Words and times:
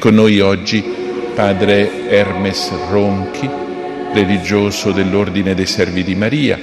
Con 0.00 0.14
noi 0.14 0.40
oggi 0.40 0.82
padre 1.34 2.08
Hermes 2.08 2.72
Ronchi, 2.88 3.46
religioso 4.14 4.92
dell'Ordine 4.92 5.54
dei 5.54 5.66
Servi 5.66 6.02
di 6.02 6.14
Maria, 6.14 6.58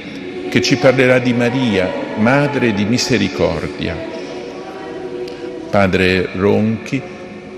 che 0.49 0.59
ci 0.59 0.77
parlerà 0.77 1.19
di 1.19 1.33
Maria, 1.33 1.87
Madre 2.17 2.73
di 2.73 2.83
Misericordia. 2.85 3.95
Padre 5.69 6.29
Ronchi 6.33 6.99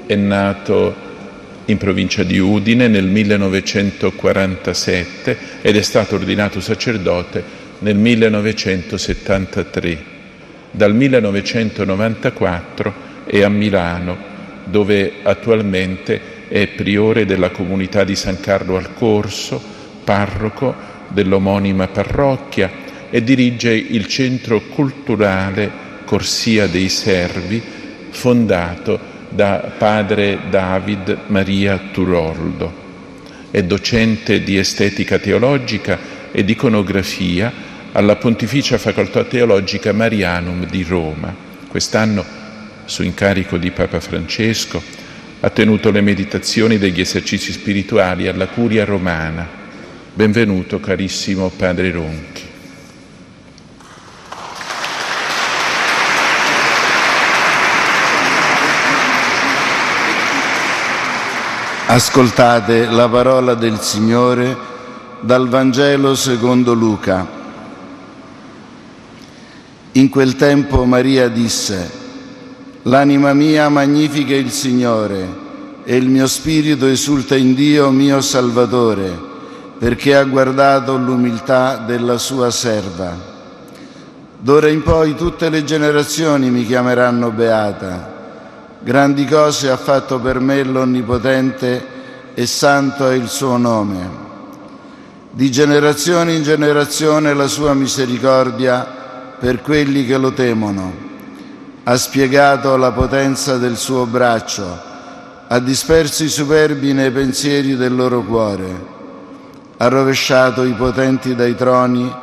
è 0.05 0.15
nato 0.15 0.93
in 1.63 1.77
provincia 1.77 2.23
di 2.23 2.39
Udine 2.39 2.89
nel 2.89 3.05
1947 3.05 5.37
ed 5.61 5.77
è 5.77 5.81
stato 5.81 6.15
ordinato 6.15 6.59
sacerdote 6.59 7.41
nel 7.79 7.95
1973. 7.95 9.97
Dal 10.71 10.93
1994 10.93 12.93
è 13.23 13.43
a 13.43 13.49
Milano, 13.49 14.28
dove 14.69 15.13
attualmente 15.23 16.37
è 16.47 16.67
priore 16.67 17.25
della 17.25 17.49
comunità 17.49 18.03
di 18.03 18.15
San 18.15 18.39
Carlo 18.39 18.77
al 18.77 18.93
Corso, 18.93 19.61
parroco 20.03 20.75
dell'omonima 21.09 21.87
parrocchia 21.87 22.87
e 23.09 23.23
dirige 23.23 23.71
il 23.71 24.07
centro 24.07 24.61
culturale 24.61 25.87
Corsia 26.05 26.67
dei 26.67 26.89
Servi, 26.89 27.61
fondato 28.09 28.99
da 29.29 29.71
padre 29.77 30.39
David 30.49 31.17
Maria 31.27 31.79
Turoldo. 31.91 32.87
È 33.51 33.61
docente 33.63 34.43
di 34.43 34.57
estetica 34.57 35.19
teologica 35.19 35.97
ed 36.31 36.49
iconografia 36.49 37.51
alla 37.91 38.15
Pontificia 38.15 38.77
Facoltà 38.77 39.23
Teologica 39.23 39.91
Marianum 39.93 40.65
di 40.65 40.83
Roma. 40.83 41.33
Quest'anno, 41.67 42.25
su 42.89 43.03
incarico 43.03 43.57
di 43.57 43.69
Papa 43.69 43.99
Francesco, 43.99 44.81
ha 45.41 45.49
tenuto 45.51 45.91
le 45.91 46.01
meditazioni 46.01 46.79
degli 46.79 46.99
esercizi 46.99 47.51
spirituali 47.51 48.27
alla 48.27 48.47
Curia 48.47 48.83
Romana. 48.83 49.47
Benvenuto 50.11 50.79
carissimo 50.79 51.49
Padre 51.49 51.91
Ronchi. 51.91 52.47
Ascoltate 61.85 62.85
la 62.85 63.07
parola 63.07 63.53
del 63.53 63.79
Signore 63.79 64.57
dal 65.21 65.47
Vangelo 65.47 66.15
secondo 66.15 66.73
Luca. 66.73 67.37
In 69.93 70.09
quel 70.09 70.35
tempo 70.35 70.85
Maria 70.85 71.27
disse, 71.27 71.98
L'anima 72.89 73.33
mia 73.33 73.69
magnifica 73.69 74.35
il 74.35 74.49
Signore 74.51 75.27
e 75.83 75.95
il 75.95 76.09
mio 76.09 76.25
spirito 76.25 76.87
esulta 76.87 77.35
in 77.35 77.53
Dio 77.53 77.91
mio 77.91 78.19
Salvatore, 78.19 79.15
perché 79.77 80.15
ha 80.15 80.23
guardato 80.23 80.97
l'umiltà 80.97 81.77
della 81.77 82.17
sua 82.17 82.49
serva. 82.49 83.15
D'ora 84.39 84.69
in 84.69 84.81
poi 84.81 85.15
tutte 85.15 85.49
le 85.49 85.63
generazioni 85.63 86.49
mi 86.49 86.65
chiameranno 86.65 87.29
beata 87.29 88.17
Grandi 88.81 89.25
cose 89.25 89.69
ha 89.69 89.75
fatto 89.75 90.19
per 90.19 90.39
me 90.39 90.63
l'Onnipotente 90.63 91.85
e 92.33 92.45
santo 92.45 93.09
è 93.09 93.13
il 93.13 93.27
suo 93.27 93.57
nome. 93.57 94.27
Di 95.31 95.51
generazione 95.51 96.33
in 96.33 96.43
generazione 96.43 97.33
la 97.33 97.47
sua 97.47 97.73
misericordia 97.73 99.35
per 99.37 99.61
quelli 99.61 100.05
che 100.05 100.17
lo 100.17 100.31
temono. 100.31 101.08
Ha 101.89 101.97
spiegato 101.97 102.77
la 102.77 102.91
potenza 102.91 103.57
del 103.57 103.75
suo 103.75 104.05
braccio, 104.05 104.79
ha 105.47 105.57
disperso 105.57 106.23
i 106.23 106.29
superbi 106.29 106.93
nei 106.93 107.09
pensieri 107.09 107.75
del 107.75 107.95
loro 107.95 108.21
cuore, 108.21 108.85
ha 109.77 109.87
rovesciato 109.87 110.63
i 110.63 110.73
potenti 110.73 111.33
dai 111.33 111.55
troni, 111.55 112.13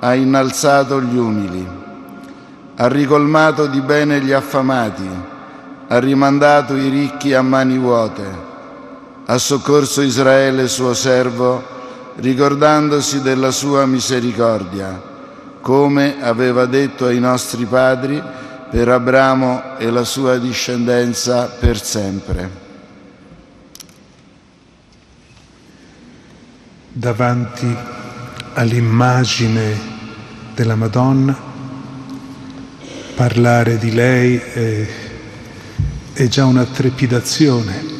ha 0.00 0.14
innalzato 0.14 1.02
gli 1.02 1.18
umili, 1.18 1.68
ha 2.76 2.88
ricolmato 2.88 3.66
di 3.66 3.82
bene 3.82 4.20
gli 4.20 4.32
affamati 4.32 5.08
ha 5.92 5.98
rimandato 5.98 6.76
i 6.76 6.88
ricchi 6.88 7.34
a 7.34 7.42
mani 7.42 7.76
vuote, 7.76 8.24
ha 9.26 9.38
soccorso 9.38 10.02
Israele 10.02 10.68
suo 10.68 10.94
servo, 10.94 11.60
ricordandosi 12.14 13.20
della 13.22 13.50
sua 13.50 13.86
misericordia, 13.86 15.02
come 15.60 16.22
aveva 16.22 16.64
detto 16.66 17.06
ai 17.06 17.18
nostri 17.18 17.64
padri 17.64 18.22
per 18.70 18.88
Abramo 18.88 19.78
e 19.78 19.90
la 19.90 20.04
sua 20.04 20.38
discendenza 20.38 21.46
per 21.46 21.82
sempre. 21.82 22.50
Davanti 26.92 27.76
all'immagine 28.54 29.78
della 30.54 30.76
Madonna, 30.76 31.36
parlare 33.14 33.78
di 33.78 33.92
lei 33.92 34.36
è 34.36 35.08
è 36.12 36.28
già 36.28 36.44
una 36.44 36.66
trepidazione. 36.66 37.98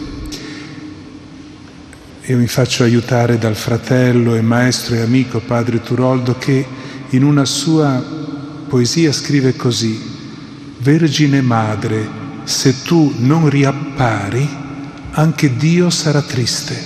Io 2.22 2.36
mi 2.36 2.46
faccio 2.46 2.82
aiutare 2.82 3.38
dal 3.38 3.54
fratello 3.54 4.34
e 4.34 4.42
maestro 4.42 4.94
e 4.94 5.00
amico 5.00 5.40
padre 5.40 5.80
Turoldo 5.80 6.36
che 6.36 6.66
in 7.10 7.24
una 7.24 7.46
sua 7.46 8.04
poesia 8.68 9.10
scrive 9.10 9.56
così, 9.56 10.09
Vergine 10.82 11.42
Madre, 11.42 12.08
se 12.44 12.82
tu 12.82 13.12
non 13.18 13.50
riappari, 13.50 14.48
anche 15.10 15.54
Dio 15.56 15.90
sarà 15.90 16.22
triste. 16.22 16.82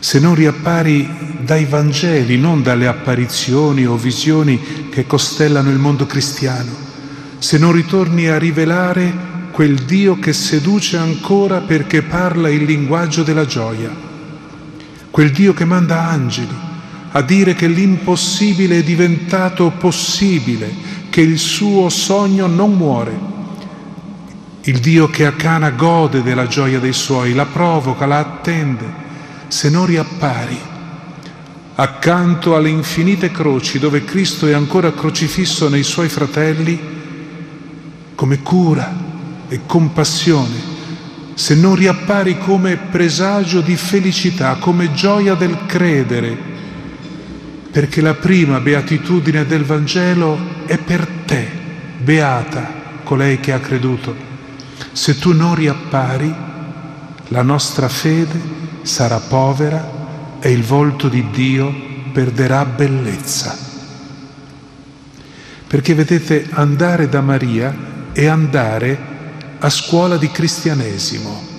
Se 0.00 0.18
non 0.18 0.34
riappari 0.34 1.38
dai 1.38 1.66
Vangeli, 1.66 2.36
non 2.36 2.60
dalle 2.60 2.88
apparizioni 2.88 3.86
o 3.86 3.94
visioni 3.94 4.88
che 4.90 5.06
costellano 5.06 5.70
il 5.70 5.78
mondo 5.78 6.04
cristiano, 6.06 6.72
se 7.38 7.58
non 7.58 7.70
ritorni 7.70 8.26
a 8.26 8.38
rivelare 8.38 9.30
quel 9.52 9.76
Dio 9.76 10.18
che 10.18 10.32
seduce 10.32 10.96
ancora 10.96 11.60
perché 11.60 12.02
parla 12.02 12.48
il 12.48 12.64
linguaggio 12.64 13.22
della 13.22 13.46
gioia, 13.46 13.94
quel 15.12 15.30
Dio 15.30 15.54
che 15.54 15.64
manda 15.64 16.08
angeli 16.08 16.70
a 17.12 17.20
dire 17.20 17.54
che 17.54 17.68
l'impossibile 17.68 18.78
è 18.78 18.82
diventato 18.82 19.70
possibile, 19.70 20.72
che 21.12 21.20
il 21.20 21.38
suo 21.38 21.90
sogno 21.90 22.46
non 22.46 22.72
muore. 22.72 23.14
Il 24.62 24.78
Dio 24.78 25.10
che 25.10 25.26
a 25.26 25.32
Cana 25.32 25.68
gode 25.68 26.22
della 26.22 26.46
gioia 26.46 26.78
dei 26.78 26.94
suoi, 26.94 27.34
la 27.34 27.44
provoca, 27.44 28.06
la 28.06 28.20
attende, 28.20 28.86
se 29.48 29.68
non 29.68 29.84
riappari 29.84 30.58
accanto 31.74 32.56
alle 32.56 32.70
infinite 32.70 33.30
croci 33.30 33.78
dove 33.78 34.04
Cristo 34.04 34.46
è 34.46 34.52
ancora 34.52 34.94
crocifisso 34.94 35.68
nei 35.68 35.82
suoi 35.82 36.08
fratelli, 36.08 36.80
come 38.14 38.40
cura, 38.40 38.96
e 39.48 39.60
compassione, 39.66 40.70
se 41.34 41.54
non 41.54 41.74
riappari 41.74 42.38
come 42.38 42.78
presagio 42.78 43.60
di 43.60 43.76
felicità, 43.76 44.54
come 44.54 44.94
gioia 44.94 45.34
del 45.34 45.66
credere, 45.66 46.34
perché 47.70 48.00
la 48.00 48.14
prima 48.14 48.60
beatitudine 48.60 49.44
del 49.44 49.64
Vangelo 49.64 50.51
è 50.66 50.78
per 50.78 51.06
te, 51.26 51.48
beata 51.98 52.80
colei 53.04 53.40
che 53.40 53.52
ha 53.52 53.60
creduto. 53.60 54.14
Se 54.92 55.18
tu 55.18 55.32
non 55.32 55.54
riappari, 55.54 56.34
la 57.28 57.42
nostra 57.42 57.88
fede 57.88 58.40
sarà 58.82 59.18
povera 59.18 60.38
e 60.40 60.50
il 60.50 60.62
volto 60.62 61.08
di 61.08 61.30
Dio 61.30 61.72
perderà 62.12 62.64
bellezza. 62.64 63.56
Perché 65.66 65.94
vedete, 65.94 66.48
andare 66.50 67.08
da 67.08 67.20
Maria 67.20 67.74
è 68.12 68.26
andare 68.26 69.10
a 69.58 69.70
scuola 69.70 70.16
di 70.16 70.30
cristianesimo. 70.30 71.50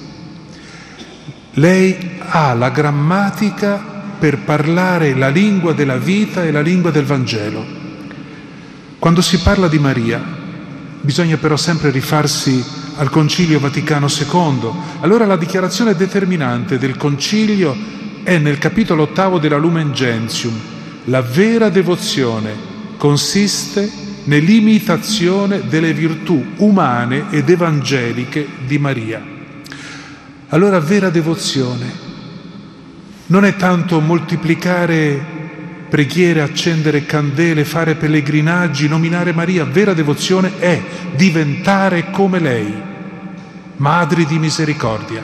Lei 1.53 2.19
ha 2.19 2.53
la 2.53 2.69
grammatica 2.69 3.91
per 4.19 4.39
parlare 4.39 5.15
la 5.15 5.29
lingua 5.29 5.73
della 5.73 5.97
vita 5.97 6.44
e 6.44 6.51
la 6.51 6.61
lingua 6.61 6.91
del 6.91 7.05
Vangelo. 7.05 7.82
Quando 9.03 9.19
si 9.19 9.39
parla 9.39 9.67
di 9.67 9.79
Maria, 9.79 10.23
bisogna 11.01 11.35
però 11.35 11.57
sempre 11.57 11.91
rifarsi 11.91 12.63
al 12.95 13.09
Concilio 13.09 13.59
Vaticano 13.59 14.07
II. 14.07 14.71
Allora 15.01 15.25
la 15.25 15.35
dichiarazione 15.35 15.94
determinante 15.94 16.77
del 16.77 16.95
Concilio 16.95 17.75
è 18.23 18.38
nel 18.38 18.59
capitolo 18.59 19.03
ottavo 19.03 19.39
della 19.39 19.57
Lumen 19.57 19.91
Gentium. 19.91 20.57
La 21.07 21.19
vera 21.19 21.67
devozione 21.67 22.55
consiste 22.95 23.91
nell'imitazione 24.23 25.67
delle 25.67 25.91
virtù 25.91 26.41
umane 26.59 27.25
ed 27.29 27.50
evangeliche 27.50 28.47
di 28.65 28.77
Maria. 28.77 29.21
Allora 30.47 30.79
vera 30.79 31.09
devozione 31.09 31.91
non 33.25 33.44
è 33.44 33.57
tanto 33.57 34.00
moltiplicare 34.00 35.43
preghiere, 35.94 36.42
accendere 36.42 37.06
candele, 37.06 37.63
fare 37.63 37.94
pellegrinaggi, 37.94 38.88
nominare 38.88 39.31
Maria, 39.31 39.63
vera 39.63 39.94
devozione 39.94 40.57
è 40.57 40.81
diventare 41.16 42.10
come 42.10 42.40
lei, 42.40 42.74
madri 43.75 44.25
di 44.25 44.40
misericordia, 44.40 45.24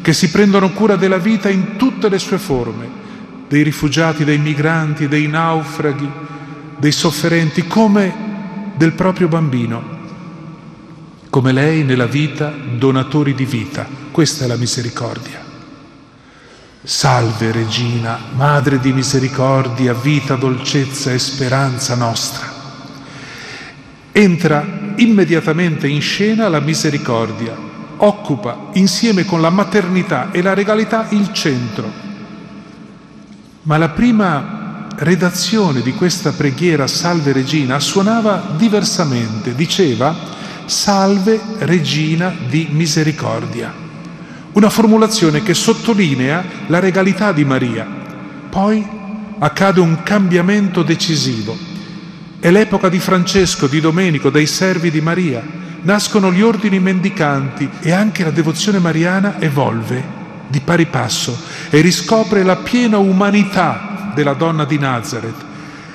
che 0.00 0.12
si 0.12 0.30
prendono 0.30 0.70
cura 0.70 0.94
della 0.94 1.18
vita 1.18 1.48
in 1.48 1.74
tutte 1.76 2.08
le 2.08 2.20
sue 2.20 2.38
forme, 2.38 2.88
dei 3.48 3.64
rifugiati, 3.64 4.22
dei 4.22 4.38
migranti, 4.38 5.08
dei 5.08 5.26
naufraghi, 5.26 6.08
dei 6.78 6.92
sofferenti, 6.92 7.66
come 7.66 8.14
del 8.76 8.92
proprio 8.92 9.26
bambino, 9.26 9.82
come 11.28 11.50
lei 11.50 11.82
nella 11.82 12.06
vita, 12.06 12.54
donatori 12.78 13.34
di 13.34 13.46
vita. 13.46 13.84
Questa 14.12 14.44
è 14.44 14.46
la 14.46 14.54
misericordia. 14.54 15.45
Salve 16.86 17.50
Regina, 17.50 18.16
Madre 18.36 18.78
di 18.78 18.92
misericordia, 18.92 19.92
vita, 19.92 20.36
dolcezza 20.36 21.10
e 21.10 21.18
speranza 21.18 21.96
nostra. 21.96 22.46
Entra 24.12 24.92
immediatamente 24.94 25.88
in 25.88 26.00
scena 26.00 26.46
la 26.46 26.60
misericordia, 26.60 27.56
occupa 27.96 28.68
insieme 28.74 29.24
con 29.24 29.40
la 29.40 29.50
maternità 29.50 30.30
e 30.30 30.40
la 30.42 30.54
regalità 30.54 31.08
il 31.08 31.32
centro. 31.32 31.90
Ma 33.62 33.76
la 33.78 33.88
prima 33.88 34.86
redazione 34.94 35.82
di 35.82 35.92
questa 35.92 36.30
preghiera 36.30 36.86
Salve 36.86 37.32
Regina 37.32 37.80
suonava 37.80 38.54
diversamente, 38.56 39.56
diceva 39.56 40.14
Salve 40.66 41.40
Regina 41.58 42.32
di 42.46 42.68
misericordia 42.70 43.85
una 44.56 44.70
formulazione 44.70 45.42
che 45.42 45.52
sottolinea 45.52 46.42
la 46.68 46.78
regalità 46.78 47.30
di 47.30 47.44
Maria. 47.44 47.86
Poi 48.48 48.84
accade 49.38 49.80
un 49.80 50.02
cambiamento 50.02 50.82
decisivo. 50.82 51.54
È 52.40 52.50
l'epoca 52.50 52.88
di 52.88 52.98
Francesco, 52.98 53.66
di 53.66 53.80
Domenico, 53.80 54.30
dei 54.30 54.46
servi 54.46 54.90
di 54.90 55.02
Maria. 55.02 55.42
Nascono 55.82 56.32
gli 56.32 56.40
ordini 56.40 56.80
mendicanti 56.80 57.68
e 57.80 57.92
anche 57.92 58.24
la 58.24 58.30
devozione 58.30 58.78
mariana 58.78 59.38
evolve 59.40 60.02
di 60.48 60.60
pari 60.60 60.86
passo 60.86 61.38
e 61.68 61.82
riscopre 61.82 62.42
la 62.42 62.56
piena 62.56 62.96
umanità 62.96 64.10
della 64.14 64.32
donna 64.32 64.64
di 64.64 64.78
Nazareth. 64.78 65.44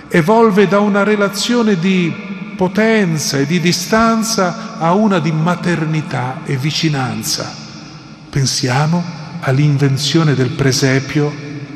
Evolve 0.07 0.67
da 0.67 0.79
una 0.81 1.01
relazione 1.01 1.79
di 1.79 2.13
potenza 2.55 3.39
e 3.39 3.47
di 3.47 3.59
distanza 3.59 4.77
a 4.77 4.93
una 4.93 5.17
di 5.17 5.31
maternità 5.31 6.41
e 6.45 6.57
vicinanza. 6.57 7.60
Pensiamo 8.31 9.03
all'invenzione 9.41 10.35
del 10.35 10.51
presepio 10.51 11.33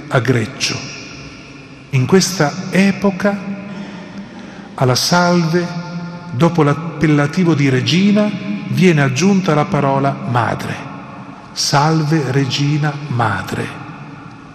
a 0.08 0.20
Greccio. 0.20 0.80
In 1.90 2.06
questa 2.06 2.70
epoca, 2.70 3.38
alla 4.76 4.96
salve, 4.96 5.68
dopo 6.32 6.64
l'appellativo 6.64 7.56
di 7.56 7.68
regina, 7.68 8.32
viene 8.70 9.02
aggiunta 9.02 9.54
la 9.54 9.66
parola 9.66 10.16
madre. 10.30 10.74
Salve 11.52 12.32
regina 12.32 12.94
madre 13.08 13.68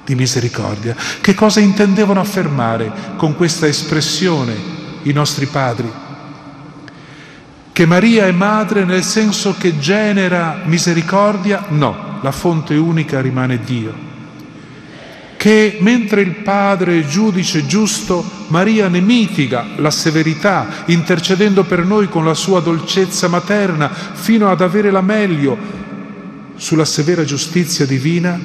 di 0.03 0.15
misericordia. 0.15 0.97
Che 1.21 1.35
cosa 1.35 1.61
intendevano 1.61 2.21
affermare 2.21 2.91
con 3.17 3.37
questa 3.37 3.67
espressione 3.67 4.57
i 5.03 5.13
nostri 5.13 5.45
padri? 5.45 5.93
Che 7.81 7.87
Maria 7.87 8.27
è 8.27 8.31
madre 8.31 8.85
nel 8.85 9.03
senso 9.03 9.55
che 9.59 9.79
genera 9.79 10.61
misericordia? 10.67 11.65
No, 11.69 12.19
la 12.21 12.31
fonte 12.31 12.75
unica 12.75 13.23
rimane 13.23 13.59
Dio. 13.65 13.95
Che 15.39 15.79
mentre 15.81 16.21
il 16.21 16.35
Padre 16.43 16.99
è 16.99 17.07
giudice 17.07 17.65
giusto, 17.65 18.23
Maria 18.49 18.89
ne 18.89 19.01
mitiga 19.01 19.65
la 19.77 19.91
severità, 19.91 20.85
intercedendo 20.89 21.65
per 21.65 21.87
noi 21.87 22.11
con 22.11 22.27
la 22.27 22.35
sua 22.35 22.61
dolcezza 22.61 23.29
materna, 23.29 23.89
fino 23.89 24.51
ad 24.51 24.61
avere 24.61 24.91
la 24.91 25.01
meglio 25.01 25.57
sulla 26.57 26.85
severa 26.85 27.25
giustizia 27.25 27.87
divina? 27.87 28.39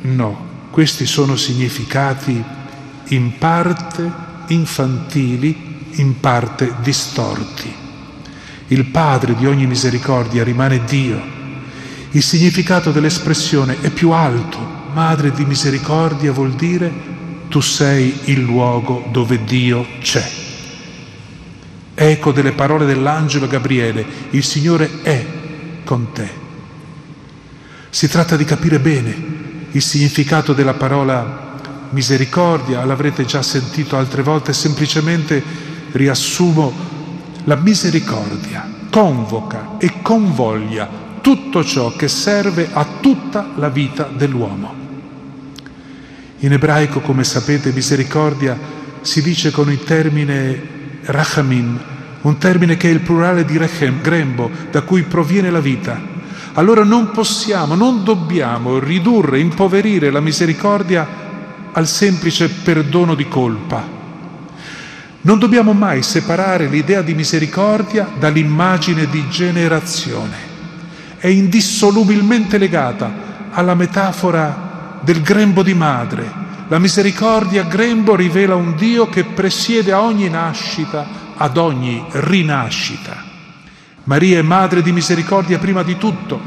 No, 0.00 0.46
questi 0.70 1.04
sono 1.04 1.36
significati 1.36 2.42
in 3.08 3.36
parte 3.36 4.10
infantili, 4.46 5.90
in 5.96 6.18
parte 6.18 6.72
distorti. 6.80 7.79
Il 8.70 8.84
Padre 8.84 9.34
di 9.34 9.46
ogni 9.46 9.66
misericordia 9.66 10.44
rimane 10.44 10.84
Dio. 10.84 11.20
Il 12.12 12.22
significato 12.22 12.92
dell'espressione 12.92 13.78
è 13.80 13.90
più 13.90 14.10
alto. 14.10 14.58
Madre 14.92 15.32
di 15.32 15.44
misericordia 15.44 16.30
vuol 16.30 16.52
dire 16.52 16.92
tu 17.48 17.60
sei 17.60 18.16
il 18.26 18.42
luogo 18.42 19.04
dove 19.10 19.42
Dio 19.42 19.84
c'è. 20.00 20.24
Eco 21.94 22.30
delle 22.30 22.52
parole 22.52 22.86
dell'angelo 22.86 23.48
Gabriele, 23.48 24.06
il 24.30 24.44
Signore 24.44 25.02
è 25.02 25.26
con 25.82 26.12
te. 26.12 26.30
Si 27.90 28.08
tratta 28.08 28.36
di 28.36 28.44
capire 28.44 28.78
bene 28.78 29.14
il 29.72 29.82
significato 29.82 30.52
della 30.52 30.74
parola 30.74 31.58
misericordia, 31.90 32.84
l'avrete 32.84 33.24
già 33.24 33.42
sentito 33.42 33.96
altre 33.96 34.22
volte, 34.22 34.52
semplicemente 34.52 35.42
riassumo 35.90 36.89
la 37.44 37.56
misericordia 37.56 38.68
convoca 38.90 39.76
e 39.78 40.02
convoglia 40.02 40.88
tutto 41.20 41.64
ciò 41.64 41.94
che 41.94 42.08
serve 42.08 42.68
a 42.72 42.86
tutta 43.00 43.50
la 43.56 43.68
vita 43.68 44.10
dell'uomo. 44.12 44.74
In 46.38 46.52
ebraico, 46.52 47.00
come 47.00 47.24
sapete, 47.24 47.72
misericordia 47.72 48.58
si 49.00 49.22
dice 49.22 49.50
con 49.50 49.70
il 49.70 49.82
termine 49.84 50.78
rachamim, 51.04 51.78
un 52.22 52.38
termine 52.38 52.76
che 52.76 52.88
è 52.88 52.92
il 52.92 53.00
plurale 53.00 53.44
di 53.44 53.56
rechem, 53.56 54.00
grembo, 54.00 54.50
da 54.70 54.82
cui 54.82 55.02
proviene 55.02 55.50
la 55.50 55.60
vita. 55.60 55.98
Allora 56.54 56.84
non 56.84 57.10
possiamo, 57.10 57.74
non 57.74 58.02
dobbiamo 58.04 58.78
ridurre, 58.78 59.38
impoverire 59.38 60.10
la 60.10 60.20
misericordia 60.20 61.06
al 61.72 61.86
semplice 61.86 62.48
perdono 62.48 63.14
di 63.14 63.28
colpa 63.28 63.99
non 65.22 65.38
dobbiamo 65.38 65.72
mai 65.72 66.02
separare 66.02 66.66
l'idea 66.66 67.02
di 67.02 67.14
misericordia 67.14 68.08
dall'immagine 68.18 69.06
di 69.06 69.28
generazione. 69.28 70.48
È 71.18 71.26
indissolubilmente 71.26 72.56
legata 72.56 73.28
alla 73.50 73.74
metafora 73.74 74.98
del 75.02 75.20
grembo 75.20 75.62
di 75.62 75.74
madre. 75.74 76.48
La 76.68 76.78
misericordia 76.78 77.64
grembo 77.64 78.14
rivela 78.14 78.54
un 78.54 78.74
Dio 78.76 79.08
che 79.08 79.24
presiede 79.24 79.92
a 79.92 80.00
ogni 80.00 80.30
nascita, 80.30 81.06
ad 81.36 81.56
ogni 81.58 82.02
rinascita. 82.12 83.24
Maria 84.04 84.38
è 84.38 84.42
madre 84.42 84.80
di 84.80 84.92
misericordia 84.92 85.58
prima 85.58 85.82
di 85.82 85.98
tutto, 85.98 86.40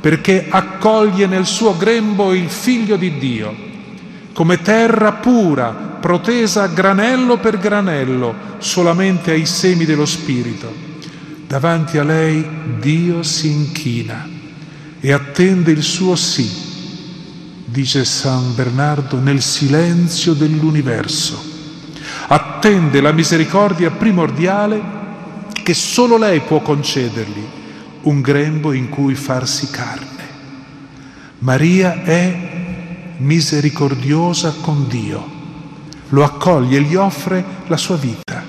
perché 0.00 0.46
accoglie 0.48 1.26
nel 1.26 1.46
suo 1.46 1.76
grembo 1.76 2.32
il 2.32 2.48
figlio 2.48 2.96
di 2.96 3.18
Dio, 3.18 3.54
come 4.32 4.60
terra 4.60 5.12
pura, 5.12 5.87
protesa 6.00 6.66
granello 6.68 7.38
per 7.38 7.58
granello 7.58 8.34
solamente 8.58 9.30
ai 9.32 9.46
semi 9.46 9.84
dello 9.84 10.06
Spirito. 10.06 10.86
Davanti 11.46 11.98
a 11.98 12.04
lei 12.04 12.46
Dio 12.78 13.22
si 13.22 13.50
inchina 13.50 14.28
e 15.00 15.12
attende 15.12 15.70
il 15.70 15.82
suo 15.82 16.14
sì, 16.14 16.50
dice 17.64 18.04
San 18.04 18.54
Bernardo, 18.54 19.18
nel 19.18 19.40
silenzio 19.40 20.34
dell'universo. 20.34 21.56
Attende 22.28 23.00
la 23.00 23.12
misericordia 23.12 23.90
primordiale 23.90 24.96
che 25.62 25.72
solo 25.74 26.18
lei 26.18 26.40
può 26.40 26.60
concedergli, 26.60 27.46
un 28.02 28.20
grembo 28.20 28.72
in 28.72 28.88
cui 28.88 29.14
farsi 29.14 29.70
carne. 29.70 30.06
Maria 31.38 32.02
è 32.02 33.16
misericordiosa 33.18 34.54
con 34.60 34.86
Dio 34.88 35.36
lo 36.10 36.24
accoglie 36.24 36.80
gli 36.82 36.94
offre 36.94 37.44
la 37.66 37.76
sua 37.76 37.96
vita. 37.96 38.44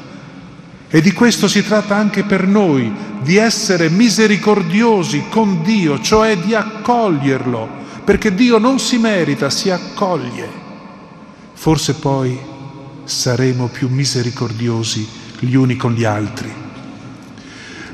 E 0.92 1.02
di 1.02 1.12
questo 1.12 1.48
si 1.48 1.64
tratta 1.64 1.96
anche 1.96 2.24
per 2.24 2.48
noi, 2.48 2.92
di 3.22 3.36
essere 3.36 3.90
misericordiosi 3.90 5.26
con 5.30 5.62
Dio, 5.62 6.02
cioè 6.02 6.38
di 6.38 6.56
accoglierlo, 6.56 7.70
perché 8.04 8.34
Dio 8.34 8.58
non 8.58 8.80
si 8.80 8.98
merita, 8.98 9.50
si 9.50 9.70
accoglie. 9.70 10.50
Forse 11.54 11.94
poi 11.96 12.40
saremo 13.04 13.68
più 13.68 13.90
misericordiosi 13.90 15.08
gli 15.40 15.54
uni 15.54 15.76
con 15.76 15.94
gli 15.94 16.06
altri. 16.06 16.52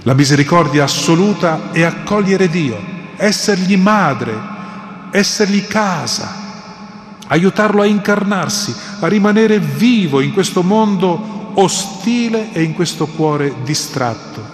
La 0.04 0.14
misericordia 0.14 0.84
assoluta 0.84 1.72
è 1.72 1.82
accogliere 1.82 2.48
Dio, 2.48 2.80
essergli 3.18 3.76
madre, 3.76 4.38
essergli 5.12 5.66
casa, 5.66 6.45
aiutarlo 7.28 7.82
a 7.82 7.86
incarnarsi, 7.86 8.74
a 9.00 9.08
rimanere 9.08 9.60
vivo 9.60 10.22
in 10.22 10.34
questo 10.34 10.64
mondo 10.64 11.52
ostile 11.56 12.52
e 12.54 12.64
in 12.64 12.74
questo 12.74 13.08
cuore 13.08 13.54
distratto. 13.64 14.54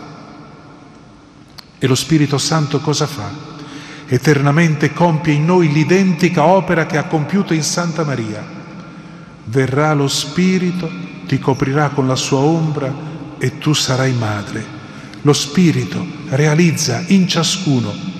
E 1.79 1.87
lo 1.87 1.95
Spirito 1.95 2.37
Santo 2.37 2.79
cosa 2.79 3.07
fa? 3.07 3.29
Eternamente 4.05 4.93
compie 4.93 5.33
in 5.33 5.45
noi 5.45 5.71
l'identica 5.71 6.43
opera 6.43 6.85
che 6.85 6.97
ha 6.97 7.05
compiuto 7.05 7.53
in 7.53 7.63
Santa 7.63 8.03
Maria. 8.03 8.43
Verrà 9.45 9.93
lo 9.93 10.07
Spirito, 10.07 10.89
ti 11.25 11.39
coprirà 11.39 11.89
con 11.89 12.07
la 12.07 12.15
sua 12.15 12.39
ombra 12.39 12.93
e 13.37 13.57
tu 13.57 13.73
sarai 13.73 14.13
madre. 14.13 14.79
Lo 15.21 15.33
Spirito 15.33 16.05
realizza 16.29 17.03
in 17.07 17.27
ciascuno 17.27 18.11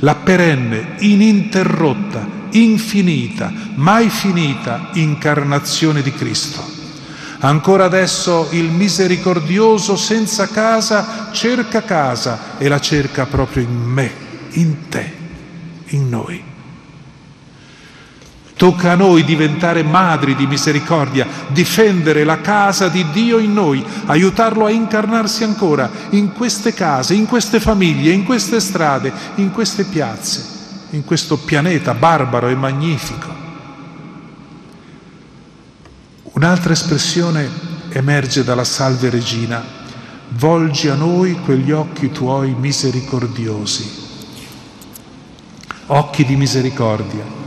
la 0.00 0.16
perenne, 0.16 0.96
ininterrotta, 0.98 2.26
infinita, 2.54 3.52
mai 3.74 4.08
finita 4.08 4.90
incarnazione 4.94 6.02
di 6.02 6.12
Cristo. 6.12 6.82
Ancora 7.40 7.84
adesso 7.84 8.48
il 8.52 8.70
misericordioso 8.70 9.96
senza 9.96 10.48
casa 10.48 11.30
cerca 11.32 11.82
casa 11.82 12.56
e 12.58 12.68
la 12.68 12.80
cerca 12.80 13.26
proprio 13.26 13.62
in 13.62 13.74
me, 13.74 14.10
in 14.52 14.88
te, 14.88 15.12
in 15.88 16.08
noi. 16.08 16.42
Tocca 18.56 18.92
a 18.92 18.94
noi 18.94 19.24
diventare 19.24 19.82
madri 19.82 20.36
di 20.36 20.46
misericordia, 20.46 21.26
difendere 21.48 22.22
la 22.22 22.40
casa 22.40 22.88
di 22.88 23.04
Dio 23.10 23.38
in 23.38 23.52
noi, 23.52 23.84
aiutarlo 24.06 24.66
a 24.66 24.70
incarnarsi 24.70 25.42
ancora 25.42 25.90
in 26.10 26.32
queste 26.32 26.72
case, 26.72 27.14
in 27.14 27.26
queste 27.26 27.58
famiglie, 27.58 28.12
in 28.12 28.24
queste 28.24 28.60
strade, 28.60 29.12
in 29.34 29.50
queste 29.50 29.84
piazze, 29.84 30.53
in 30.94 31.04
questo 31.04 31.36
pianeta 31.36 31.94
barbaro 31.94 32.48
e 32.48 32.54
magnifico. 32.54 33.42
Un'altra 36.22 36.72
espressione 36.72 37.48
emerge 37.90 38.44
dalla 38.44 38.64
Salve 38.64 39.10
Regina, 39.10 39.62
volgi 40.30 40.88
a 40.88 40.94
noi 40.94 41.34
quegli 41.40 41.70
occhi 41.70 42.10
tuoi 42.10 42.54
misericordiosi, 42.54 44.02
occhi 45.86 46.24
di 46.24 46.36
misericordia 46.36 47.42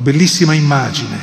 Bellissima 0.00 0.54
immagine. 0.54 1.18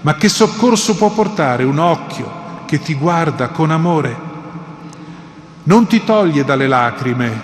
Ma 0.00 0.14
che 0.14 0.30
soccorso 0.30 0.96
può 0.96 1.10
portare 1.10 1.62
un 1.62 1.76
occhio 1.76 2.62
che 2.64 2.80
ti 2.80 2.94
guarda 2.94 3.48
con 3.48 3.70
amore? 3.70 4.16
Non 5.64 5.86
ti 5.86 6.02
toglie 6.02 6.42
dalle 6.42 6.66
lacrime, 6.66 7.42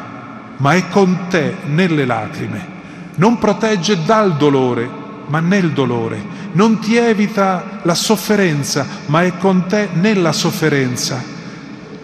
ma 0.57 0.73
è 0.73 0.89
con 0.89 1.27
te 1.29 1.59
nelle 1.67 2.07
lacrime. 2.07 2.77
Non 3.19 3.39
protegge 3.39 4.05
dal 4.05 4.37
dolore, 4.37 4.89
ma 5.27 5.41
nel 5.41 5.73
dolore. 5.73 6.37
Non 6.53 6.79
ti 6.79 6.97
evita 6.97 7.81
la 7.83 7.95
sofferenza, 7.95 8.87
ma 9.07 9.23
è 9.23 9.37
con 9.37 9.67
te 9.67 9.89
nella 9.93 10.33
sofferenza. 10.33 11.23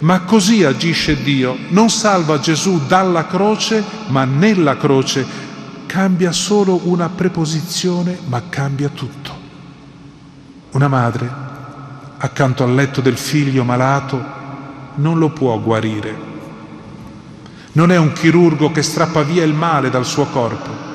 Ma 0.00 0.21
così 0.21 0.64
agisce 0.64 1.23
Dio. 1.23 1.56
Non 1.68 1.88
salva 1.88 2.40
Gesù 2.40 2.87
dalla 2.87 3.26
croce, 3.26 3.83
ma 4.09 4.25
nella 4.25 4.76
croce 4.76 5.25
cambia 5.87 6.33
solo 6.33 6.80
una 6.85 7.09
preposizione, 7.09 8.18
ma 8.26 8.42
cambia 8.49 8.88
tutto. 8.88 9.42
Una 10.73 10.88
madre, 10.88 11.30
accanto 12.18 12.64
al 12.64 12.75
letto 12.75 13.00
del 13.00 13.16
figlio 13.16 13.62
malato, 13.62 14.21
non 14.97 15.18
lo 15.18 15.30
può 15.30 15.59
guarire. 15.61 16.33
Non 17.73 17.92
è 17.92 17.97
un 17.97 18.12
chirurgo 18.12 18.73
che 18.73 18.83
strappa 18.83 19.23
via 19.23 19.44
il 19.44 19.54
male 19.54 19.90
dal 19.90 20.04
suo 20.04 20.26
corpo, 20.26 20.93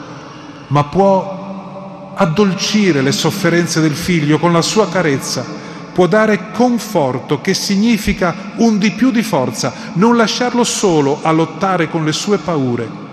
ma 0.69 0.83
può 0.85 2.13
addolcire 2.15 3.01
le 3.01 3.11
sofferenze 3.11 3.79
del 3.79 3.95
figlio 3.95 4.39
con 4.39 4.51
la 4.51 4.61
sua 4.61 4.89
carezza, 4.89 5.45
può 5.93 6.07
dare 6.07 6.51
conforto 6.51 7.41
che 7.41 7.53
significa 7.53 8.53
un 8.57 8.77
di 8.77 8.91
più 8.91 9.11
di 9.11 9.21
forza, 9.23 9.73
non 9.93 10.17
lasciarlo 10.17 10.63
solo 10.63 11.19
a 11.21 11.31
lottare 11.31 11.89
con 11.89 12.03
le 12.03 12.11
sue 12.11 12.37
paure 12.39 13.07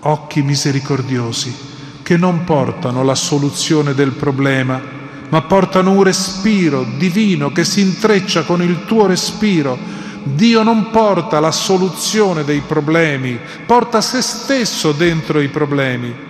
occhi 0.00 0.42
misericordiosi 0.42 1.54
che 2.02 2.16
non 2.16 2.44
portano 2.44 3.02
la 3.02 3.14
soluzione 3.14 3.94
del 3.94 4.12
problema, 4.12 4.80
ma 5.28 5.42
portano 5.42 5.90
un 5.90 6.02
respiro 6.02 6.86
divino 6.96 7.52
che 7.52 7.64
si 7.64 7.80
intreccia 7.80 8.44
con 8.44 8.62
il 8.62 8.86
tuo 8.86 9.06
respiro. 9.06 9.96
Dio 10.22 10.62
non 10.62 10.90
porta 10.90 11.38
la 11.38 11.52
soluzione 11.52 12.44
dei 12.44 12.60
problemi, 12.60 13.38
porta 13.66 14.00
se 14.00 14.22
stesso 14.22 14.92
dentro 14.92 15.40
i 15.40 15.48
problemi 15.48 16.26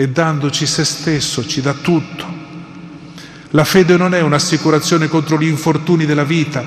e 0.00 0.08
dandoci 0.08 0.64
se 0.64 0.82
stesso 0.82 1.46
ci 1.46 1.60
dà 1.60 1.74
tutto. 1.74 2.24
La 3.50 3.64
fede 3.64 3.98
non 3.98 4.14
è 4.14 4.22
un'assicurazione 4.22 5.08
contro 5.08 5.38
gli 5.38 5.46
infortuni 5.46 6.06
della 6.06 6.24
vita, 6.24 6.64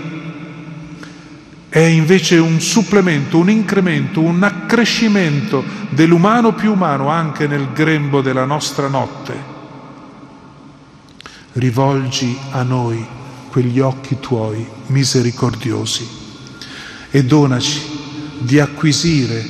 è 1.67 1.79
invece 1.79 2.37
un 2.37 2.61
supplemento, 2.61 3.39
un 3.39 3.49
incremento, 3.49 4.21
un 4.21 4.43
accrescimento 4.43 5.63
dell'umano 5.89 6.53
più 6.53 6.73
umano 6.73 7.07
anche 7.07 7.47
nel 7.47 7.69
grembo 7.73 8.21
della 8.21 8.45
nostra 8.45 8.87
notte. 8.87 9.35
Rivolgi 11.53 12.37
a 12.51 12.61
noi 12.61 13.03
quegli 13.49 13.79
occhi 13.79 14.19
tuoi 14.19 14.63
misericordiosi 14.87 16.07
e 17.09 17.23
donaci 17.25 17.81
di 18.37 18.59
acquisire 18.59 19.43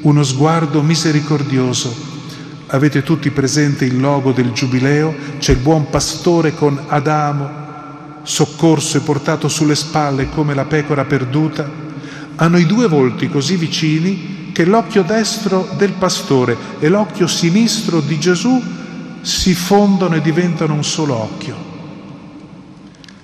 uno 0.00 0.22
sguardo 0.22 0.80
misericordioso. 0.80 2.05
Avete 2.68 3.02
tutti 3.02 3.30
presente 3.30 3.84
il 3.84 4.00
logo 4.00 4.32
del 4.32 4.52
Giubileo? 4.52 5.14
C'è 5.38 5.52
il 5.52 5.58
buon 5.58 5.88
pastore 5.88 6.54
con 6.54 6.78
Adamo 6.88 7.64
soccorso 8.26 8.96
e 8.96 9.02
portato 9.02 9.46
sulle 9.46 9.76
spalle 9.76 10.28
come 10.28 10.52
la 10.52 10.64
pecora 10.64 11.04
perduta, 11.04 11.70
hanno 12.34 12.58
i 12.58 12.66
due 12.66 12.88
volti 12.88 13.28
così 13.28 13.56
vicini 13.56 14.50
che 14.52 14.64
l'occhio 14.64 15.04
destro 15.04 15.68
del 15.76 15.92
pastore 15.92 16.56
e 16.80 16.88
l'occhio 16.88 17.28
sinistro 17.28 18.00
di 18.00 18.18
Gesù 18.18 18.60
si 19.20 19.54
fondono 19.54 20.16
e 20.16 20.20
diventano 20.20 20.74
un 20.74 20.82
solo 20.82 21.14
occhio. 21.14 21.56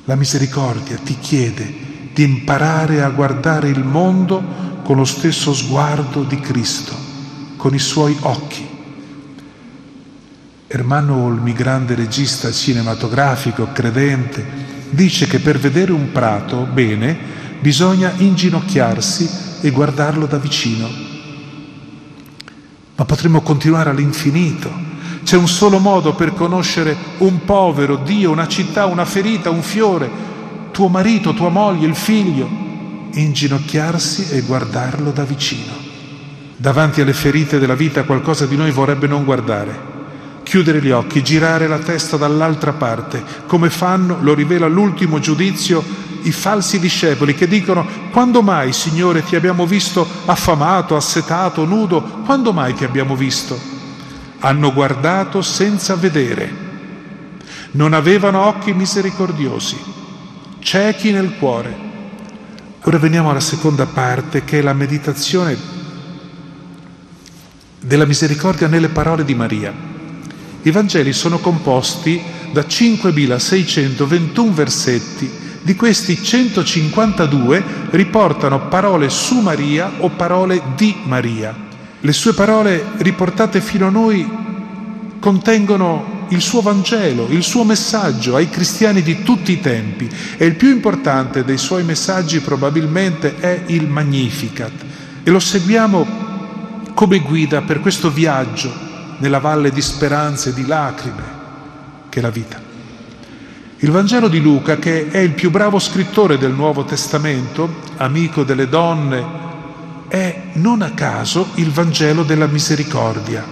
La 0.05 0.15
misericordia 0.15 0.97
ti 1.03 1.19
chiede 1.19 1.91
di 2.13 2.23
imparare 2.23 3.03
a 3.03 3.09
guardare 3.09 3.69
il 3.69 3.83
mondo 3.83 4.81
con 4.85 4.97
lo 4.97 5.05
stesso 5.05 5.53
sguardo 5.53 6.23
di 6.23 6.39
Cristo, 6.39 6.95
con 7.57 7.75
i 7.75 7.79
suoi 7.81 8.17
occhi. 8.21 8.72
Ermanno 10.75 11.17
Olmi, 11.17 11.53
grande 11.53 11.95
regista 11.95 12.51
cinematografico, 12.51 13.69
credente, 13.75 14.43
dice 14.89 15.27
che 15.27 15.39
per 15.39 15.59
vedere 15.59 15.93
un 15.93 16.13
prato 16.13 16.61
bene 16.61 17.15
bisogna 17.61 18.11
inginocchiarsi 18.17 19.29
e 19.61 19.71
guardarlo 19.71 20.25
da 20.25 20.39
vicino. 20.39 20.89
Ma 22.97 23.05
potremmo 23.05 23.43
continuare 23.43 23.91
all'infinito. 23.91 24.73
C'è 25.23 25.37
un 25.37 25.47
solo 25.47 25.79
modo 25.79 26.15
per 26.15 26.33
conoscere 26.33 26.97
un 27.19 27.45
povero, 27.45 27.97
Dio, 27.97 28.31
una 28.31 28.49
città, 28.49 28.87
una 28.87 29.05
ferita, 29.05 29.51
un 29.51 29.61
fiore, 29.61 30.09
tuo 30.71 30.89
marito, 30.89 31.35
tua 31.35 31.51
moglie, 31.51 31.87
il 31.87 31.95
figlio. 31.95 32.49
Inginocchiarsi 33.13 34.31
e 34.31 34.41
guardarlo 34.41 35.11
da 35.11 35.25
vicino. 35.25 35.75
Davanti 36.57 37.03
alle 37.03 37.13
ferite 37.13 37.59
della 37.59 37.75
vita 37.75 38.05
qualcosa 38.05 38.47
di 38.47 38.57
noi 38.57 38.71
vorrebbe 38.71 39.07
non 39.07 39.25
guardare 39.25 39.92
chiudere 40.53 40.83
gli 40.83 40.91
occhi, 40.91 41.23
girare 41.23 41.67
la 41.67 41.79
testa 41.79 42.19
dall'altra 42.19 42.75
parte, 42.75 43.25
come 43.47 43.71
fanno, 43.71 44.19
lo 44.21 44.35
rivela 44.35 44.67
l'ultimo 44.67 45.19
giudizio, 45.19 45.83
i 46.25 46.31
falsi 46.31 46.79
discepoli 46.79 47.35
che 47.35 47.49
dicono 47.49 47.87
quando 48.11 48.43
mai, 48.43 48.75
Signore, 48.75 49.25
ti 49.25 49.35
abbiamo 49.35 49.65
visto 49.65 50.07
affamato, 50.27 50.95
assetato, 50.95 51.65
nudo? 51.65 52.03
Quando 52.27 52.53
mai 52.53 52.75
ti 52.75 52.85
abbiamo 52.85 53.17
visto? 53.17 53.59
Hanno 54.41 54.75
guardato 54.75 55.41
senza 55.41 55.97
vedere. 55.97 56.55
Non 57.71 57.95
avevano 57.95 58.41
occhi 58.41 58.75
misericordiosi, 58.75 59.79
ciechi 60.59 61.13
nel 61.13 61.35
cuore. 61.39 61.75
Ora 62.83 62.99
veniamo 62.99 63.31
alla 63.31 63.41
seconda 63.41 63.87
parte 63.87 64.45
che 64.45 64.59
è 64.59 64.63
la 64.63 64.75
meditazione 64.75 65.57
della 67.81 68.05
misericordia 68.05 68.69
nelle 68.69 68.91
parole 68.91 69.25
di 69.25 69.35
Maria. 69.35 69.92
I 70.65 70.71
Vangeli 70.71 71.13
sono 71.13 71.39
composti 71.39 72.23
da 72.53 72.61
5.621 72.61 74.51
versetti, 74.51 75.29
di 75.61 75.75
questi 75.75 76.23
152 76.23 77.65
riportano 77.91 78.69
parole 78.69 79.09
su 79.09 79.41
Maria 79.41 79.91
o 79.99 80.11
parole 80.11 80.63
di 80.77 80.95
Maria. 81.05 81.53
Le 81.99 82.13
sue 82.13 82.33
parole 82.35 82.85
riportate 82.99 83.61
fino 83.61 83.89
a 83.89 83.91
noi 83.91 84.29
contengono 85.19 86.27
il 86.29 86.41
suo 86.41 86.61
Vangelo, 86.61 87.27
il 87.29 87.43
suo 87.43 87.65
messaggio 87.65 88.37
ai 88.37 88.49
cristiani 88.49 89.03
di 89.03 89.25
tutti 89.25 89.51
i 89.51 89.61
tempi. 89.61 90.09
E 90.37 90.47
il 90.47 90.55
più 90.55 90.69
importante 90.69 91.45
dei 91.45 91.59
suoi 91.59 91.83
messaggi 91.83 92.39
probabilmente 92.39 93.35
è 93.41 93.65
il 93.67 93.89
Magnificat. 93.89 94.73
E 95.25 95.31
lo 95.31 95.41
seguiamo 95.41 96.07
come 96.95 97.19
guida 97.19 97.63
per 97.63 97.81
questo 97.81 98.11
viaggio 98.11 98.91
nella 99.23 99.39
valle 99.39 99.71
di 99.71 99.81
speranze 99.81 100.51
e 100.51 100.53
di 100.53 100.67
lacrime 100.67 101.41
che 102.09 102.19
è 102.19 102.23
la 102.23 102.31
vita. 102.31 102.61
Il 103.79 103.91
Vangelo 103.91 104.27
di 104.27 104.41
Luca, 104.41 104.77
che 104.77 105.11
è 105.11 105.19
il 105.19 105.31
più 105.31 105.51
bravo 105.51 105.79
scrittore 105.79 106.39
del 106.39 106.51
Nuovo 106.51 106.85
Testamento, 106.85 107.77
amico 107.99 108.43
delle 108.43 108.69
donne, 108.69 109.25
è 110.09 110.51
non 110.55 110.83
a 110.83 110.91
caso 110.91 111.51
il 111.55 111.71
Vangelo 111.71 112.25
della 112.25 112.47
misericordia. 112.47 113.47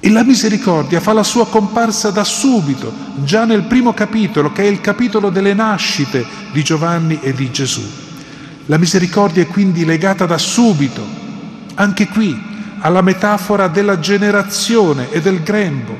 E 0.00 0.10
la 0.10 0.24
misericordia 0.24 1.00
fa 1.00 1.12
la 1.12 1.22
sua 1.22 1.46
comparsa 1.46 2.10
da 2.10 2.24
subito, 2.24 2.92
già 3.22 3.44
nel 3.44 3.62
primo 3.62 3.94
capitolo, 3.94 4.50
che 4.50 4.62
è 4.62 4.66
il 4.66 4.80
capitolo 4.80 5.30
delle 5.30 5.54
nascite 5.54 6.26
di 6.52 6.64
Giovanni 6.64 7.20
e 7.22 7.32
di 7.32 7.50
Gesù. 7.52 7.82
La 8.66 8.78
misericordia 8.78 9.42
è 9.42 9.46
quindi 9.46 9.84
legata 9.84 10.26
da 10.26 10.38
subito, 10.38 11.04
anche 11.74 12.08
qui, 12.08 12.47
alla 12.80 13.02
metafora 13.02 13.68
della 13.68 13.98
generazione 13.98 15.10
e 15.10 15.20
del 15.20 15.42
grembo. 15.42 15.96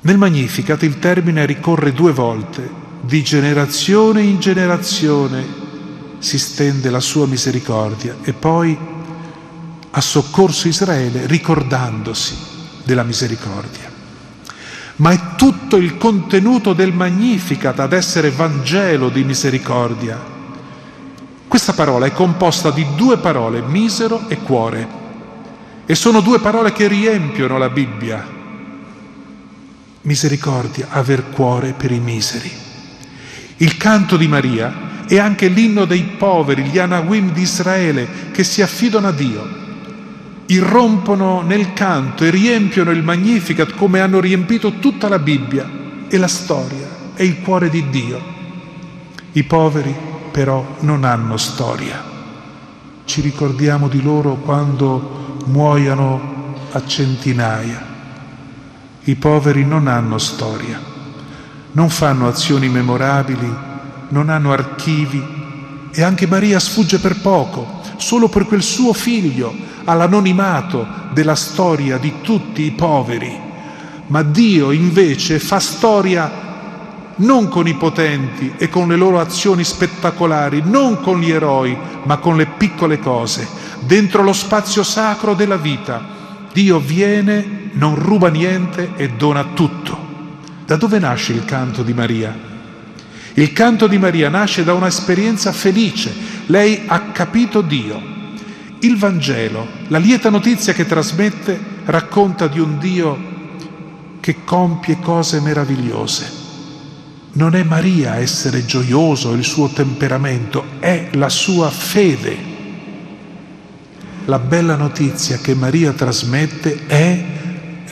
Nel 0.00 0.18
Magnificat 0.18 0.82
il 0.82 0.98
termine 0.98 1.46
ricorre 1.46 1.92
due 1.92 2.12
volte, 2.12 2.68
di 3.00 3.22
generazione 3.22 4.22
in 4.22 4.38
generazione 4.40 5.60
si 6.18 6.38
stende 6.38 6.90
la 6.90 7.00
sua 7.00 7.26
misericordia 7.26 8.16
e 8.22 8.32
poi 8.32 8.76
ha 9.90 10.00
soccorso 10.00 10.68
Israele 10.68 11.26
ricordandosi 11.26 12.36
della 12.84 13.02
misericordia 13.02 13.92
ma 14.96 15.10
è 15.10 15.34
tutto 15.36 15.76
il 15.76 15.96
contenuto 15.96 16.72
del 16.74 16.92
Magnificat 16.92 17.80
ad 17.80 17.92
essere 17.92 18.30
Vangelo 18.30 19.08
di 19.08 19.24
misericordia. 19.24 20.31
Questa 21.52 21.74
parola 21.74 22.06
è 22.06 22.12
composta 22.12 22.70
di 22.70 22.86
due 22.96 23.18
parole, 23.18 23.60
misero 23.60 24.26
e 24.28 24.38
cuore, 24.38 24.88
e 25.84 25.94
sono 25.94 26.22
due 26.22 26.40
parole 26.40 26.72
che 26.72 26.88
riempiono 26.88 27.58
la 27.58 27.68
Bibbia. 27.68 28.26
Misericordia, 30.00 30.86
aver 30.88 31.28
cuore 31.28 31.74
per 31.74 31.90
i 31.92 31.98
miseri. 31.98 32.50
Il 33.58 33.76
canto 33.76 34.16
di 34.16 34.26
Maria 34.28 35.04
è 35.06 35.18
anche 35.18 35.48
l'inno 35.48 35.84
dei 35.84 36.04
poveri, 36.16 36.62
gli 36.62 36.78
Anawim 36.78 37.32
di 37.32 37.42
Israele 37.42 38.08
che 38.32 38.44
si 38.44 38.62
affidano 38.62 39.08
a 39.08 39.12
Dio 39.12 39.60
irrompono 40.46 41.42
nel 41.42 41.74
canto 41.74 42.24
e 42.24 42.30
riempiono 42.30 42.92
il 42.92 43.02
Magnificat 43.02 43.74
come 43.74 44.00
hanno 44.00 44.20
riempito 44.20 44.78
tutta 44.78 45.06
la 45.06 45.18
Bibbia 45.18 45.68
e 46.08 46.16
la 46.16 46.28
storia 46.28 46.88
e 47.14 47.26
il 47.26 47.42
cuore 47.42 47.68
di 47.68 47.90
Dio. 47.90 48.20
I 49.32 49.44
poveri 49.44 50.11
però 50.32 50.76
non 50.80 51.04
hanno 51.04 51.36
storia. 51.36 52.02
Ci 53.04 53.20
ricordiamo 53.20 53.88
di 53.88 54.02
loro 54.02 54.36
quando 54.36 55.36
muoiono 55.46 56.54
a 56.72 56.84
centinaia. 56.86 57.90
I 59.04 59.14
poveri 59.16 59.64
non 59.64 59.86
hanno 59.86 60.18
storia, 60.18 60.80
non 61.72 61.90
fanno 61.90 62.28
azioni 62.28 62.68
memorabili, 62.68 63.54
non 64.08 64.30
hanno 64.30 64.52
archivi 64.52 65.22
e 65.92 66.02
anche 66.02 66.26
Maria 66.26 66.58
sfugge 66.58 66.98
per 66.98 67.20
poco, 67.20 67.80
solo 67.96 68.28
per 68.28 68.46
quel 68.46 68.62
suo 68.62 68.92
figlio 68.92 69.54
all'anonimato 69.84 70.86
della 71.12 71.34
storia 71.34 71.98
di 71.98 72.20
tutti 72.22 72.62
i 72.62 72.70
poveri, 72.70 73.38
ma 74.06 74.22
Dio 74.22 74.70
invece 74.70 75.38
fa 75.38 75.58
storia 75.58 76.41
non 77.16 77.48
con 77.48 77.66
i 77.66 77.74
potenti 77.74 78.54
e 78.56 78.68
con 78.68 78.88
le 78.88 78.96
loro 78.96 79.20
azioni 79.20 79.64
spettacolari, 79.64 80.62
non 80.64 81.00
con 81.00 81.20
gli 81.20 81.30
eroi, 81.30 81.76
ma 82.04 82.16
con 82.18 82.36
le 82.36 82.46
piccole 82.46 82.98
cose, 82.98 83.46
dentro 83.80 84.22
lo 84.22 84.32
spazio 84.32 84.82
sacro 84.82 85.34
della 85.34 85.56
vita. 85.56 86.20
Dio 86.52 86.78
viene, 86.78 87.70
non 87.72 87.94
ruba 87.94 88.28
niente 88.28 88.92
e 88.96 89.10
dona 89.10 89.44
tutto. 89.54 90.10
Da 90.64 90.76
dove 90.76 90.98
nasce 90.98 91.32
il 91.32 91.44
canto 91.44 91.82
di 91.82 91.92
Maria? 91.92 92.50
Il 93.34 93.52
canto 93.52 93.86
di 93.86 93.98
Maria 93.98 94.28
nasce 94.28 94.64
da 94.64 94.74
un'esperienza 94.74 95.52
felice. 95.52 96.12
Lei 96.46 96.82
ha 96.86 97.00
capito 97.12 97.62
Dio. 97.62 98.10
Il 98.80 98.98
Vangelo, 98.98 99.66
la 99.88 99.98
lieta 99.98 100.28
notizia 100.28 100.72
che 100.72 100.86
trasmette, 100.86 101.58
racconta 101.84 102.46
di 102.46 102.58
un 102.58 102.78
Dio 102.78 103.30
che 104.20 104.44
compie 104.44 104.98
cose 105.00 105.40
meravigliose. 105.40 106.41
Non 107.34 107.54
è 107.54 107.62
Maria 107.62 108.16
essere 108.16 108.66
gioioso, 108.66 109.32
il 109.32 109.44
suo 109.44 109.68
temperamento, 109.68 110.64
è 110.78 111.08
la 111.12 111.28
sua 111.28 111.70
fede. 111.70 112.50
La 114.26 114.38
bella 114.38 114.76
notizia 114.76 115.38
che 115.38 115.54
Maria 115.54 115.92
trasmette 115.92 116.86
è 116.86 117.24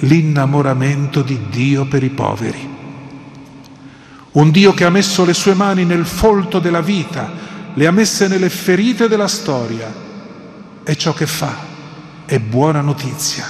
l'innamoramento 0.00 1.22
di 1.22 1.38
Dio 1.48 1.86
per 1.86 2.02
i 2.02 2.10
poveri. 2.10 2.68
Un 4.32 4.50
Dio 4.50 4.74
che 4.74 4.84
ha 4.84 4.90
messo 4.90 5.24
le 5.24 5.34
sue 5.34 5.54
mani 5.54 5.84
nel 5.84 6.04
folto 6.04 6.58
della 6.58 6.82
vita, 6.82 7.32
le 7.74 7.86
ha 7.86 7.90
messe 7.90 8.28
nelle 8.28 8.50
ferite 8.50 9.08
della 9.08 9.28
storia 9.28 10.08
è 10.82 10.96
ciò 10.96 11.12
che 11.12 11.26
fa, 11.26 11.56
è 12.24 12.38
buona 12.38 12.80
notizia. 12.80 13.44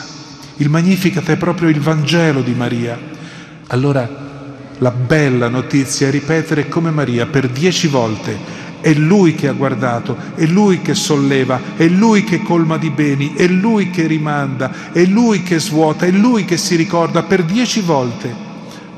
Il 0.56 0.68
Magnificat 0.68 1.28
è 1.30 1.36
proprio 1.36 1.68
il 1.68 1.80
Vangelo 1.80 2.42
di 2.42 2.52
Maria. 2.54 2.98
Allora 3.68 4.29
la 4.80 4.90
bella 4.90 5.48
notizia 5.48 6.08
è 6.08 6.10
ripetere 6.10 6.68
come 6.68 6.90
Maria 6.90 7.26
per 7.26 7.48
dieci 7.48 7.86
volte 7.86 8.58
è 8.80 8.94
Lui 8.94 9.34
che 9.34 9.46
ha 9.46 9.52
guardato, 9.52 10.16
è 10.34 10.46
Lui 10.46 10.80
che 10.80 10.94
solleva, 10.94 11.60
è 11.76 11.86
Lui 11.86 12.24
che 12.24 12.42
colma 12.42 12.78
di 12.78 12.88
beni, 12.88 13.34
è 13.34 13.46
Lui 13.46 13.90
che 13.90 14.06
rimanda, 14.06 14.90
è 14.92 15.04
Lui 15.04 15.42
che 15.42 15.60
svuota, 15.60 16.06
è 16.06 16.10
Lui 16.10 16.46
che 16.46 16.56
si 16.56 16.76
ricorda 16.76 17.22
per 17.22 17.44
dieci 17.44 17.80
volte. 17.80 18.34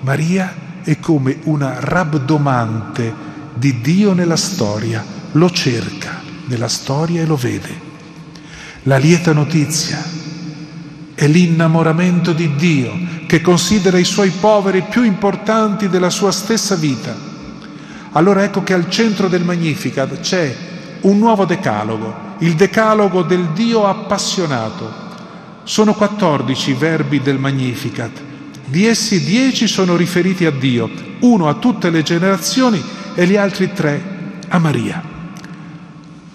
Maria 0.01 0.55
è 0.83 0.99
come 1.01 1.39
una 1.45 1.79
rabdomante 1.81 3.13
di 3.55 3.81
Dio 3.81 4.13
nella 4.13 4.37
storia, 4.37 5.05
lo 5.33 5.51
cerca 5.51 6.23
nella 6.47 6.69
storia 6.69 7.23
e 7.23 7.27
lo 7.27 7.37
vede. 7.37 7.91
La 8.85 8.99
lieta 8.99 9.33
notizia 9.33 10.01
è 11.15 11.27
l'innamoramento 11.27 12.33
di 12.33 12.55
Dio 12.55 12.93
che 13.33 13.41
considera 13.41 13.97
i 13.97 14.05
suoi 14.05 14.29
poveri 14.29 14.83
più 14.83 15.05
importanti 15.05 15.89
della 15.89 16.11
sua 16.11 16.31
stessa 16.31 16.75
vita. 16.75 17.17
Allora 18.11 18.43
ecco 18.43 18.63
che 18.63 18.75
al 18.75 18.91
centro 18.91 19.27
del 19.27 19.43
Magnificat 19.43 20.21
c'è 20.21 20.55
un 21.01 21.17
nuovo 21.17 21.47
decalogo, 21.47 22.15
il 22.41 22.57
decalogo 22.57 23.23
del 23.23 23.47
Dio 23.55 23.87
appassionato. 23.87 24.93
Sono 25.63 25.95
14 25.95 26.71
i 26.73 26.75
verbi 26.75 27.23
del 27.23 27.39
Magnificat. 27.39 28.11
Di 28.67 28.85
essi 28.85 29.25
dieci 29.25 29.67
sono 29.67 29.97
riferiti 29.97 30.45
a 30.45 30.51
Dio, 30.51 30.91
uno 31.21 31.49
a 31.49 31.55
tutte 31.55 31.89
le 31.89 32.03
generazioni 32.03 32.85
e 33.15 33.27
gli 33.27 33.37
altri 33.37 33.73
tre 33.73 34.43
a 34.49 34.59
Maria. 34.59 35.03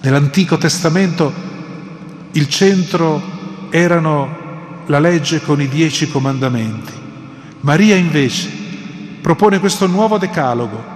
Nell'Antico 0.02 0.58
Testamento 0.58 1.32
il 2.32 2.50
centro 2.50 3.22
erano 3.70 4.46
la 4.88 5.00
legge 5.00 5.42
con 5.42 5.62
i 5.62 5.68
dieci 5.68 6.10
comandamenti. 6.10 6.94
Maria 7.62 7.96
invece 7.96 8.50
propone 9.22 9.60
questo 9.60 9.88
nuovo 9.88 10.18
decalogo, 10.18 10.96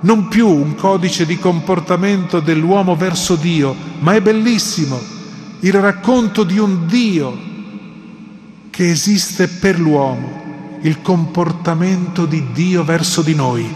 non 0.00 0.28
più 0.28 0.48
un 0.48 0.74
codice 0.74 1.26
di 1.26 1.38
comportamento 1.38 2.40
dell'uomo 2.40 2.96
verso 2.96 3.34
Dio, 3.34 3.74
ma 4.00 4.14
è 4.14 4.20
bellissimo 4.20 5.14
il 5.60 5.72
racconto 5.72 6.44
di 6.44 6.58
un 6.58 6.86
Dio 6.86 7.36
che 8.70 8.90
esiste 8.90 9.48
per 9.48 9.78
l'uomo, 9.80 10.78
il 10.82 11.00
comportamento 11.00 12.26
di 12.26 12.44
Dio 12.52 12.84
verso 12.84 13.22
di 13.22 13.34
noi. 13.34 13.74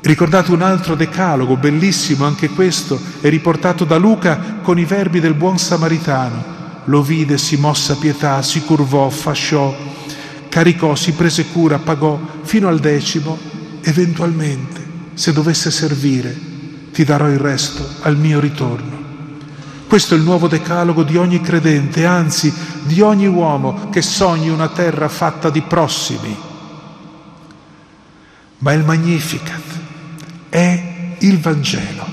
Ricordate 0.00 0.52
un 0.52 0.62
altro 0.62 0.94
decalogo, 0.94 1.56
bellissimo 1.56 2.24
anche 2.24 2.48
questo, 2.48 2.98
è 3.20 3.28
riportato 3.28 3.84
da 3.84 3.98
Luca 3.98 4.58
con 4.62 4.78
i 4.78 4.84
verbi 4.84 5.20
del 5.20 5.34
buon 5.34 5.58
samaritano. 5.58 6.61
Lo 6.86 7.02
vide, 7.02 7.38
si 7.38 7.56
mossa 7.56 7.96
pietà, 7.96 8.42
si 8.42 8.62
curvò, 8.62 9.08
fasciò, 9.08 9.74
caricò, 10.48 10.94
si 10.94 11.12
prese 11.12 11.46
cura, 11.46 11.78
pagò 11.78 12.20
fino 12.42 12.68
al 12.68 12.80
decimo, 12.80 13.38
eventualmente, 13.82 14.84
se 15.14 15.32
dovesse 15.32 15.70
servire, 15.70 16.36
ti 16.92 17.04
darò 17.04 17.28
il 17.28 17.38
resto 17.38 17.86
al 18.02 18.16
mio 18.16 18.40
ritorno. 18.40 19.00
Questo 19.86 20.14
è 20.14 20.16
il 20.16 20.24
nuovo 20.24 20.48
decalogo 20.48 21.02
di 21.02 21.16
ogni 21.16 21.40
credente, 21.40 22.06
anzi 22.06 22.52
di 22.82 23.00
ogni 23.00 23.26
uomo 23.26 23.88
che 23.90 24.02
sogni 24.02 24.48
una 24.48 24.68
terra 24.68 25.08
fatta 25.08 25.50
di 25.50 25.60
prossimi. 25.60 26.36
Ma 28.58 28.72
il 28.72 28.84
Magnificat 28.84 29.80
è 30.48 31.14
il 31.18 31.38
Vangelo 31.38 32.11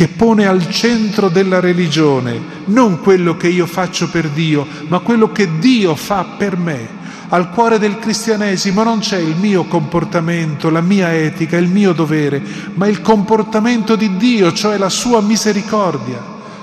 che 0.00 0.08
pone 0.08 0.46
al 0.46 0.66
centro 0.70 1.28
della 1.28 1.60
religione 1.60 2.40
non 2.68 3.00
quello 3.00 3.36
che 3.36 3.48
io 3.48 3.66
faccio 3.66 4.08
per 4.08 4.30
Dio, 4.30 4.66
ma 4.88 5.00
quello 5.00 5.30
che 5.30 5.58
Dio 5.58 5.94
fa 5.94 6.24
per 6.38 6.56
me. 6.56 6.88
Al 7.28 7.50
cuore 7.50 7.78
del 7.78 7.98
cristianesimo 7.98 8.82
non 8.82 9.00
c'è 9.00 9.18
il 9.18 9.36
mio 9.36 9.64
comportamento, 9.64 10.70
la 10.70 10.80
mia 10.80 11.12
etica, 11.12 11.58
il 11.58 11.68
mio 11.68 11.92
dovere, 11.92 12.42
ma 12.76 12.86
il 12.86 13.02
comportamento 13.02 13.94
di 13.94 14.16
Dio, 14.16 14.54
cioè 14.54 14.78
la 14.78 14.88
sua 14.88 15.20
misericordia 15.20 16.18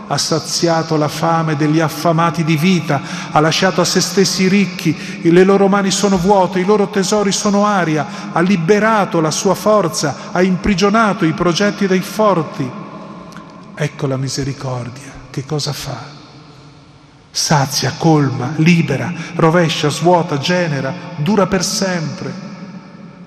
ha 0.08 0.18
saziato 0.18 0.98
la 0.98 1.08
fame 1.08 1.56
degli 1.56 1.80
affamati 1.80 2.44
di 2.44 2.58
vita, 2.58 3.02
ha 3.30 3.40
lasciato 3.40 3.82
a 3.82 3.86
se 3.86 4.02
stessi 4.02 4.46
i 4.46 4.48
ricchi, 4.48 4.98
le 5.22 5.44
loro 5.44 5.68
mani 5.68 5.92
sono 5.92 6.18
vuote, 6.18 6.58
i 6.58 6.66
loro 6.66 6.88
tesori 6.88 7.32
sono 7.32 7.68
aria, 7.68 8.32
ha 8.32 8.42
liberato 8.42 9.22
la 9.22 9.30
sua 9.30 9.54
forza, 9.54 10.32
ha 10.32 10.42
imprigionato 10.42 11.24
i 11.24 11.34
progetti 11.34 11.86
dei 11.86 12.02
forti. 12.02 12.86
Ecco 13.80 14.08
la 14.08 14.18
misericordia, 14.18 15.12
che 15.30 15.46
cosa 15.46 15.72
fa? 15.72 16.04
Sazia, 17.30 17.94
colma, 17.96 18.54
libera, 18.58 19.14
rovescia, 19.36 19.90
svuota, 19.90 20.40
genera, 20.40 20.92
dura 21.18 21.46
per 21.46 21.64
sempre. 21.64 22.34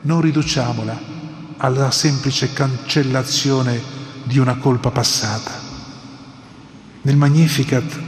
Non 0.00 0.20
riduciamola 0.20 1.00
alla 1.58 1.92
semplice 1.92 2.52
cancellazione 2.52 3.80
di 4.24 4.38
una 4.38 4.56
colpa 4.56 4.90
passata. 4.90 5.52
Nel 7.02 7.16
Magnificat, 7.16 8.00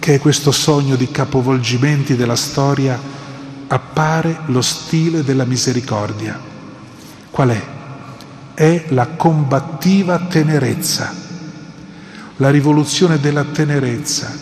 che 0.00 0.16
è 0.16 0.20
questo 0.20 0.50
sogno 0.50 0.96
di 0.96 1.10
capovolgimenti 1.10 2.14
della 2.14 2.36
storia, 2.36 3.00
appare 3.68 4.40
lo 4.48 4.60
stile 4.60 5.24
della 5.24 5.46
misericordia. 5.46 6.38
Qual 7.30 7.48
è? 7.48 7.66
È 8.52 8.84
la 8.88 9.06
combattiva 9.06 10.18
tenerezza. 10.18 11.19
La 12.40 12.48
rivoluzione 12.48 13.20
della 13.20 13.44
tenerezza 13.44 14.34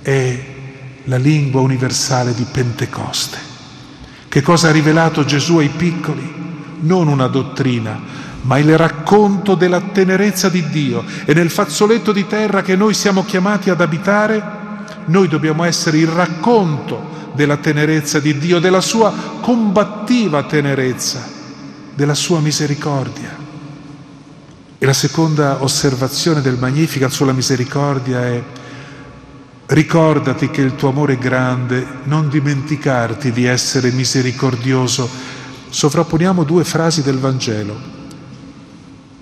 è 0.00 0.44
la 1.04 1.16
lingua 1.16 1.60
universale 1.60 2.32
di 2.32 2.46
Pentecoste. 2.48 3.36
Che 4.28 4.42
cosa 4.42 4.68
ha 4.68 4.70
rivelato 4.70 5.24
Gesù 5.24 5.56
ai 5.56 5.70
piccoli? 5.70 6.34
Non 6.82 7.08
una 7.08 7.26
dottrina, 7.26 8.00
ma 8.42 8.58
il 8.58 8.76
racconto 8.76 9.56
della 9.56 9.80
tenerezza 9.80 10.48
di 10.48 10.68
Dio. 10.68 11.02
E 11.24 11.34
nel 11.34 11.50
fazzoletto 11.50 12.12
di 12.12 12.28
terra 12.28 12.62
che 12.62 12.76
noi 12.76 12.94
siamo 12.94 13.24
chiamati 13.24 13.70
ad 13.70 13.80
abitare, 13.80 14.40
noi 15.06 15.26
dobbiamo 15.26 15.64
essere 15.64 15.98
il 15.98 16.06
racconto 16.06 17.32
della 17.34 17.56
tenerezza 17.56 18.20
di 18.20 18.38
Dio, 18.38 18.60
della 18.60 18.80
sua 18.80 19.12
combattiva 19.40 20.44
tenerezza, 20.44 21.26
della 21.92 22.14
sua 22.14 22.38
misericordia. 22.38 23.45
E 24.86 24.88
la 24.88 24.94
seconda 24.94 25.64
osservazione 25.64 26.40
del 26.40 26.58
Magnificat 26.58 27.10
sulla 27.10 27.32
misericordia 27.32 28.24
è 28.24 28.40
Ricordati 29.66 30.48
che 30.48 30.60
il 30.60 30.76
tuo 30.76 30.90
amore 30.90 31.14
è 31.14 31.18
grande, 31.18 31.84
non 32.04 32.28
dimenticarti 32.28 33.32
di 33.32 33.46
essere 33.46 33.90
misericordioso. 33.90 35.10
Sovrapponiamo 35.70 36.44
due 36.44 36.62
frasi 36.62 37.02
del 37.02 37.18
Vangelo. 37.18 37.76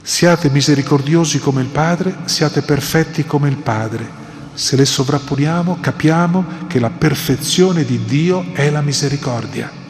Siate 0.03 0.51
misericordiosi 0.51 1.39
come 1.39 1.63
il 1.63 1.69
Padre, 1.69 2.15
siate 2.27 2.61
perfetti 2.61 3.25
come 3.25 3.49
il 3.49 3.57
Padre. 3.57 4.07
Se 4.53 4.77
le 4.77 4.85
sovrapponiamo 4.85 5.79
capiamo 5.81 6.45
che 6.67 6.79
la 6.79 6.91
perfezione 6.91 7.87
di 7.87 8.05
Dio 8.05 8.53
è 8.53 8.69
la 8.69 8.83
misericordia. 8.83 9.84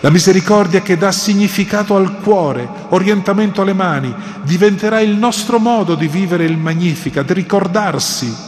La 0.00 0.10
misericordia 0.10 0.80
che 0.80 0.96
dà 0.96 1.10
significato 1.12 1.96
al 1.96 2.20
cuore, 2.20 2.68
orientamento 2.90 3.62
alle 3.62 3.72
mani, 3.72 4.14
diventerà 4.42 5.00
il 5.00 5.16
nostro 5.16 5.58
modo 5.58 5.94
di 5.94 6.06
vivere 6.06 6.44
il 6.44 6.56
Magnificat, 6.56 7.30
ricordarsi 7.32 8.46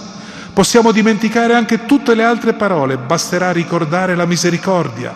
Possiamo 0.53 0.91
dimenticare 0.91 1.55
anche 1.55 1.87
tutte 1.87 2.15
le 2.15 2.25
altre 2.25 2.55
parole, 2.55 2.99
basterà 2.99 3.53
ricordare 3.53 4.17
la 4.17 4.27
misericordia, 4.27 5.15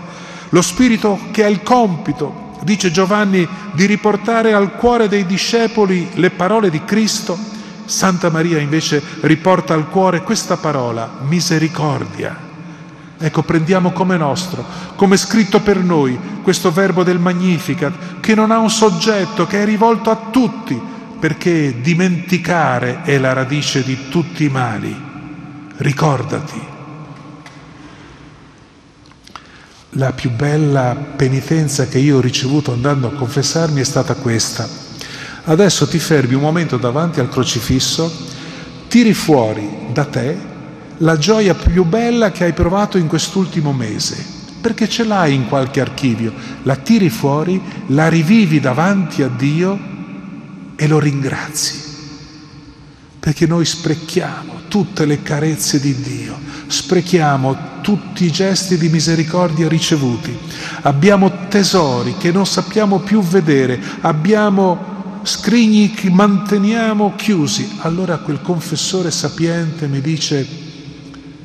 lo 0.51 0.63
Spirito 0.63 1.19
che 1.33 1.45
ha 1.45 1.49
il 1.49 1.63
compito, 1.63 2.53
dice 2.63 2.93
Giovanni, 2.93 3.47
di 3.73 3.85
riportare 3.85 4.53
al 4.55 4.77
cuore 4.77 5.09
dei 5.09 5.27
discepoli 5.27 6.09
le 6.15 6.31
parole 6.31 6.71
di 6.71 6.85
Cristo. 6.85 7.37
Santa 7.85 8.31
Maria 8.31 8.59
invece 8.59 9.03
riporta 9.21 9.75
al 9.75 9.89
cuore 9.89 10.23
questa 10.23 10.57
parola, 10.57 11.19
misericordia. 11.27 12.54
Ecco, 13.25 13.43
prendiamo 13.43 13.93
come 13.93 14.19
nostro, 14.19 14.63
come 14.97 15.17
scritto 15.17 15.61
per 15.61 15.79
noi, 15.79 16.19
questo 16.43 16.71
verbo 16.71 17.03
del 17.03 17.19
Magnificat, 17.19 18.21
che 18.21 18.35
non 18.35 18.51
ha 18.51 18.59
un 18.59 18.69
soggetto, 18.69 19.47
che 19.47 19.63
è 19.63 19.65
rivolto 19.65 20.11
a 20.11 20.29
tutti, 20.31 20.79
perché 21.19 21.81
dimenticare 21.81 23.01
è 23.01 23.17
la 23.17 23.33
radice 23.33 23.83
di 23.83 24.11
tutti 24.11 24.45
i 24.45 24.51
mali 24.51 24.95
ricordati. 25.79 26.61
La 29.97 30.13
più 30.13 30.29
bella 30.29 30.95
penitenza 30.95 31.87
che 31.87 31.97
io 31.97 32.19
ho 32.19 32.21
ricevuto 32.21 32.75
andando 32.75 33.07
a 33.07 33.13
confessarmi 33.13 33.81
è 33.81 33.85
stata 33.85 34.17
questa. 34.17 34.69
Adesso 35.45 35.89
ti 35.89 35.99
fermi 35.99 36.35
un 36.35 36.43
momento 36.43 36.77
davanti 36.77 37.21
al 37.21 37.31
crocifisso, 37.31 38.15
tiri 38.87 39.15
fuori 39.15 39.87
da 39.95 40.05
te 40.05 40.53
la 40.99 41.17
gioia 41.17 41.55
più 41.55 41.85
bella 41.85 42.31
che 42.31 42.45
hai 42.45 42.53
provato 42.53 42.99
in 42.99 43.07
quest'ultimo 43.07 43.73
mese, 43.73 44.25
perché 44.61 44.89
ce 44.89 45.05
l'hai 45.05 45.35
in 45.35 45.49
qualche 45.49 45.81
archivio, 45.81 46.33
la 46.63 46.77
tiri 46.77 47.11
fuori, 47.11 47.61
la 47.89 48.09
rivivi 48.09 48.61
davanti 48.61 49.23
a 49.23 49.29
Dio 49.29 49.79
e 50.77 50.87
lo 50.89 50.99
ringrazi, 50.99 51.83
perché 53.21 53.47
noi 53.47 53.65
sprechiamo 53.65 54.63
tutte 54.69 55.05
le 55.05 55.23
carezze 55.23 55.81
di 55.81 55.95
Dio, 55.95 56.39
sprechiamo 56.67 57.81
tutti 57.81 58.25
i 58.25 58.33
gesti 58.33 58.79
di 58.79 58.89
misericordia 58.89 59.69
ricevuti, 59.69 60.37
abbiamo 60.83 61.49
tesori 61.49 62.17
che 62.17 62.33
non 62.33 62.47
sappiamo 62.47 63.01
più 63.01 63.21
vedere, 63.21 63.81
abbiamo 64.01 64.93
scrigni 65.25 65.91
che 65.91 66.11
manteniamo 66.11 67.15
chiusi. 67.17 67.77
Allora 67.81 68.19
quel 68.19 68.41
confessore 68.41 69.11
sapiente 69.11 69.87
mi 69.87 70.01
dice, 70.01 70.47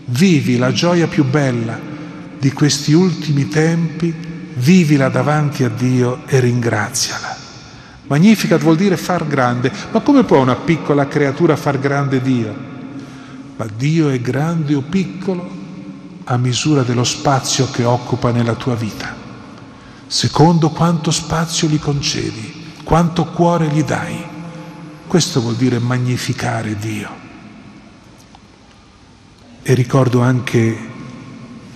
vivi 0.10 0.58
la 0.58 0.72
gioia 0.72 1.08
più 1.08 1.26
bella 1.26 1.80
di 2.38 2.52
questi 2.52 2.94
ultimi 2.94 3.48
tempi, 3.48 4.14
vivila 4.56 5.10
davanti 5.10 5.64
a 5.64 5.70
Dio 5.70 6.22
e 6.26 6.40
ringraziala. 6.40 7.38
Magnificat 8.08 8.62
vuol 8.62 8.76
dire 8.76 8.98
far 8.98 9.28
grande, 9.28 9.72
ma 9.92 10.00
come 10.00 10.24
può 10.24 10.40
una 10.40 10.56
piccola 10.56 11.08
creatura 11.08 11.56
far 11.56 11.80
grande 11.80 12.22
Dio? 12.22 12.70
ma 13.60 13.68
Dio 13.76 14.08
è 14.08 14.22
grande 14.22 14.74
o 14.74 14.80
piccolo 14.80 15.58
a 16.24 16.38
misura 16.38 16.84
dello 16.84 17.04
spazio 17.04 17.70
che 17.70 17.84
occupa 17.84 18.32
nella 18.32 18.56
tua 18.56 18.74
vita, 18.76 19.14
secondo 20.08 20.70
quanto 20.70 21.12
spazio 21.12 21.68
gli 21.68 21.78
concedi, 21.78 22.72
quanto 22.86 23.26
cuore 23.26 23.68
gli 23.68 23.84
dai. 23.84 24.24
Questo 25.06 25.42
vuol 25.42 25.56
dire 25.56 25.78
magnificare 25.78 26.78
Dio. 26.78 27.28
E 29.70 29.76
ricordo 29.76 30.22
anche 30.22 30.76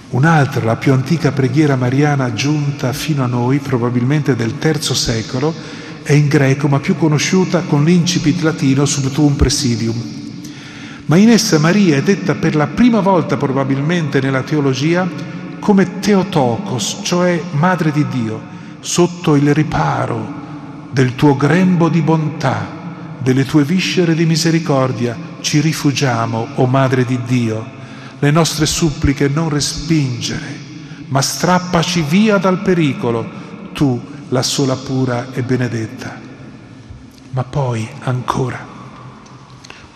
un'altra, 0.10 0.66
la 0.66 0.78
più 0.78 0.94
antica 0.94 1.32
preghiera 1.32 1.76
mariana 1.76 2.34
giunta 2.34 2.92
fino 2.92 3.24
a 3.24 3.28
noi, 3.28 3.60
probabilmente 3.60 4.36
del 4.36 4.56
III 4.60 4.82
secolo, 4.96 5.54
è 6.02 6.12
in 6.14 6.28
greco 6.28 6.68
ma 6.68 6.80
più 6.80 6.98
conosciuta 6.98 7.60
con 7.60 7.84
l'incipit 7.84 8.42
latino 8.42 8.86
sub 8.86 9.12
tuum 9.12 9.36
presidium, 9.36 9.96
ma 11.06 11.18
in 11.18 11.30
essa 11.30 11.60
Maria 11.60 11.98
è 11.98 12.02
detta 12.02 12.34
per 12.34 12.56
la 12.56 12.66
prima 12.66 13.00
volta 13.00 13.38
probabilmente 13.38 14.20
nella 14.20 14.42
teologia 14.42 15.08
come 15.60 16.00
Teotokos, 16.00 17.02
cioè 17.04 17.40
Madre 17.52 17.92
di 17.92 18.08
Dio, 18.08 18.42
sotto 18.80 19.36
il 19.36 19.54
riparo 19.54 20.34
del 20.90 21.14
tuo 21.14 21.38
grembo 21.38 21.90
di 21.90 22.02
bontà, 22.02 22.68
delle 23.20 23.46
tue 23.46 23.64
viscere 23.64 24.16
di 24.16 24.26
misericordia, 24.26 25.16
ci 25.42 25.60
rifugiamo, 25.60 26.40
o 26.56 26.64
oh 26.64 26.66
Madre 26.66 27.06
di 27.06 27.20
Dio, 27.24 27.82
le 28.24 28.32
nostre 28.32 28.66
suppliche 28.66 29.28
non 29.28 29.50
respingere, 29.50 30.58
ma 31.08 31.22
strappaci 31.22 32.04
via 32.04 32.38
dal 32.38 32.62
pericolo, 32.62 33.30
tu, 33.74 34.02
la 34.30 34.42
sola 34.42 34.78
pura 34.78 35.34
e 35.34 35.44
benedetta. 35.44 36.22
Ma 37.32 37.44
poi 37.44 37.86
ancora, 38.04 38.66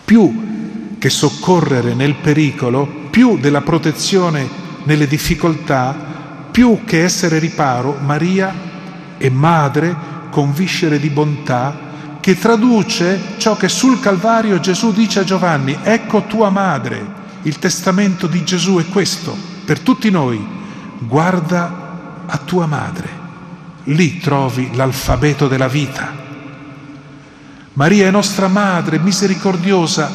più 0.04 0.96
che 0.98 1.08
soccorrere 1.08 1.94
nel 1.94 2.16
pericolo, 2.16 3.06
più 3.08 3.38
della 3.38 3.62
protezione 3.62 4.46
nelle 4.82 5.06
difficoltà, 5.06 5.96
più 6.50 6.84
che 6.84 7.04
essere 7.04 7.38
riparo, 7.38 7.96
Maria 7.98 8.54
è 9.16 9.30
madre 9.30 9.96
con 10.28 10.52
viscere 10.52 11.00
di 11.00 11.08
bontà 11.08 12.18
che 12.20 12.38
traduce 12.38 13.36
ciò 13.38 13.56
che 13.56 13.68
sul 13.68 14.00
Calvario 14.00 14.60
Gesù 14.60 14.92
dice 14.92 15.20
a 15.20 15.24
Giovanni, 15.24 15.78
ecco 15.82 16.24
tua 16.24 16.50
madre. 16.50 17.17
Il 17.42 17.58
testamento 17.58 18.26
di 18.26 18.44
Gesù 18.44 18.78
è 18.78 18.86
questo, 18.86 19.36
per 19.64 19.78
tutti 19.80 20.10
noi, 20.10 20.44
guarda 20.98 22.24
a 22.26 22.36
tua 22.38 22.66
madre, 22.66 23.08
lì 23.84 24.18
trovi 24.18 24.70
l'alfabeto 24.74 25.46
della 25.46 25.68
vita. 25.68 26.26
Maria 27.74 28.08
è 28.08 28.10
nostra 28.10 28.48
madre 28.48 28.98
misericordiosa, 28.98 30.10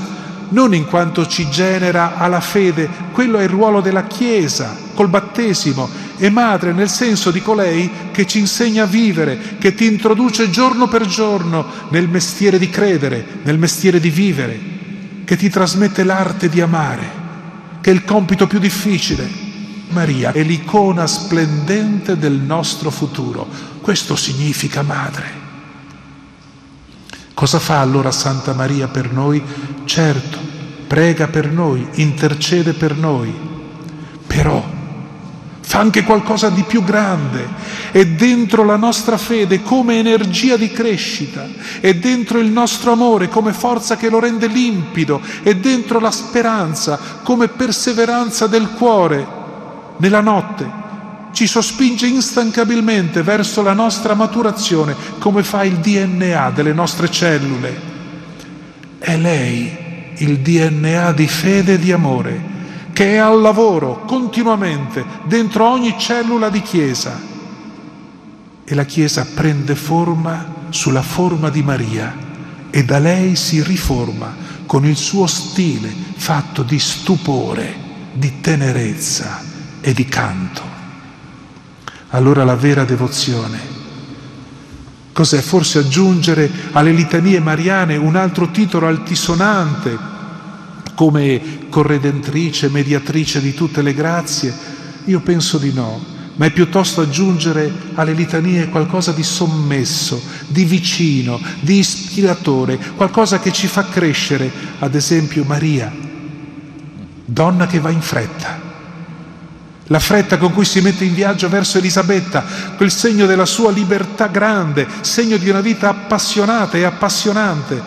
non 0.49 0.75
in 0.75 0.86
quanto 0.86 1.25
ci 1.25 1.49
genera 1.49 2.17
alla 2.17 2.41
fede, 2.41 2.89
quello 3.13 3.38
è 3.39 3.43
il 3.43 3.49
ruolo 3.49 3.79
della 3.79 4.03
Chiesa 4.03 4.75
col 4.93 5.07
battesimo, 5.07 5.89
e 6.17 6.29
madre 6.29 6.73
nel 6.73 6.89
senso 6.89 7.31
di 7.31 7.41
colei 7.41 7.89
che 8.12 8.27
ci 8.27 8.39
insegna 8.39 8.83
a 8.83 8.88
vivere, 8.88 9.55
che 9.59 9.73
ti 9.73 9.86
introduce 9.86 10.49
giorno 10.49 10.88
per 10.88 11.05
giorno 11.05 11.65
nel 11.89 12.09
mestiere 12.09 12.59
di 12.59 12.69
credere, 12.69 13.25
nel 13.43 13.57
mestiere 13.57 13.99
di 13.99 14.09
vivere, 14.09 14.72
che 15.25 15.36
ti 15.36 15.49
trasmette 15.49 16.03
l'arte 16.03 16.49
di 16.49 16.62
amare, 16.62 17.21
che 17.81 17.91
è 17.91 17.93
il 17.93 18.03
compito 18.03 18.47
più 18.47 18.59
difficile. 18.59 19.29
Maria 19.89 20.31
è 20.31 20.41
l'icona 20.41 21.05
splendente 21.05 22.17
del 22.17 22.33
nostro 22.33 22.89
futuro. 22.89 23.47
Questo 23.81 24.15
significa 24.15 24.81
madre. 24.81 25.41
Cosa 27.33 27.59
fa 27.59 27.79
allora 27.79 28.12
Santa 28.12 28.53
Maria 28.53 28.88
per 28.88 29.12
noi? 29.12 29.41
Certo, 29.86 30.38
prega 30.88 31.27
per 31.27 31.51
noi, 31.51 31.88
intercede 31.93 32.73
per 32.73 32.95
noi, 32.95 33.33
però 34.25 34.72
fa 35.73 35.79
anche 35.79 36.03
qualcosa 36.03 36.49
di 36.49 36.62
più 36.62 36.83
grande, 36.83 37.47
è 37.91 38.05
dentro 38.05 38.63
la 38.63 38.75
nostra 38.75 39.17
fede 39.17 39.63
come 39.63 39.97
energia 39.97 40.55
di 40.55 40.69
crescita, 40.71 41.49
è 41.79 41.95
dentro 41.95 42.38
il 42.38 42.51
nostro 42.51 42.91
amore 42.91 43.27
come 43.27 43.53
forza 43.53 43.95
che 43.95 44.07
lo 44.07 44.19
rende 44.19 44.45
limpido, 44.45 45.19
è 45.41 45.55
dentro 45.55 45.99
la 45.99 46.12
speranza 46.12 46.99
come 47.23 47.47
perseveranza 47.47 48.45
del 48.45 48.69
cuore 48.77 49.25
nella 49.97 50.21
notte. 50.21 50.69
Ci 51.31 51.47
sospinge 51.47 52.05
instancabilmente 52.05 53.23
verso 53.23 53.63
la 53.63 53.73
nostra 53.73 54.13
maturazione 54.13 54.95
come 55.17 55.41
fa 55.41 55.63
il 55.63 55.77
DNA 55.77 56.51
delle 56.51 56.73
nostre 56.73 57.09
cellule. 57.09 57.81
È 58.99 59.17
lei 59.17 59.75
il 60.17 60.38
DNA 60.38 61.13
di 61.13 61.27
fede 61.27 61.73
e 61.73 61.79
di 61.79 61.91
amore 61.91 62.52
che 62.93 63.13
è 63.13 63.17
al 63.17 63.41
lavoro 63.41 64.03
continuamente 64.06 65.03
dentro 65.25 65.67
ogni 65.67 65.95
cellula 65.97 66.49
di 66.49 66.62
Chiesa. 66.62 67.19
E 68.63 68.75
la 68.75 68.86
Chiesa 68.86 69.25
prende 69.34 69.75
forma 69.75 70.62
sulla 70.69 71.01
forma 71.01 71.49
di 71.49 71.62
Maria 71.63 72.15
e 72.69 72.86
da 72.86 72.99
lei 72.99 73.36
si 73.36 73.62
riforma 73.62 74.36
con 74.65 74.86
il 74.86 74.95
suo 74.95 75.27
stile 75.27 75.93
fatto 76.15 76.63
di 76.63 76.79
stupore, 76.79 77.75
di 78.13 78.39
tenerezza 78.39 79.41
e 79.82 79.93
di 79.93 80.06
canto. 80.06 80.62
Allora 82.10 82.43
la 82.43 82.56
vera 82.56 82.86
devozione 82.86 83.73
Cos'è? 85.13 85.41
Forse 85.41 85.77
aggiungere 85.77 86.49
alle 86.71 86.91
litanie 86.91 87.39
mariane 87.39 87.95
un 87.95 88.15
altro 88.15 88.49
titolo 88.49 88.88
altisonante 88.88 90.12
come 90.95 91.67
corredentrice, 91.69 92.69
mediatrice 92.69 93.41
di 93.41 93.53
tutte 93.53 93.82
le 93.82 93.93
grazie? 93.93 94.53
Io 95.06 95.19
penso 95.19 95.58
di 95.58 95.73
no, 95.73 96.01
ma 96.36 96.45
è 96.45 96.51
piuttosto 96.51 97.01
aggiungere 97.01 97.71
alle 97.95 98.13
litanie 98.13 98.69
qualcosa 98.69 99.12
di 99.12 99.23
sommesso, 99.23 100.21
di 100.47 100.65
vicino, 100.65 101.39
di 101.60 101.77
ispiratore, 101.79 102.79
qualcosa 102.95 103.39
che 103.39 103.51
ci 103.51 103.67
fa 103.67 103.86
crescere, 103.86 104.51
ad 104.79 104.95
esempio 104.95 105.43
Maria, 105.43 105.91
donna 107.25 107.67
che 107.67 107.79
va 107.79 107.89
in 107.89 108.01
fretta. 108.01 108.71
La 109.88 109.99
fretta 109.99 110.38
con 110.38 110.53
cui 110.53 110.65
si 110.65 110.79
mette 110.79 111.03
in 111.03 111.13
viaggio 111.13 111.49
verso 111.49 111.77
Elisabetta, 111.77 112.43
quel 112.77 112.89
segno 112.89 113.25
della 113.25 113.45
sua 113.45 113.69
libertà 113.69 114.27
grande, 114.27 114.88
segno 115.01 115.38
di 115.38 115.49
una 115.49 115.62
vita 115.62 115.89
appassionata 115.89 116.77
e 116.77 116.84
appassionante, 116.84 117.82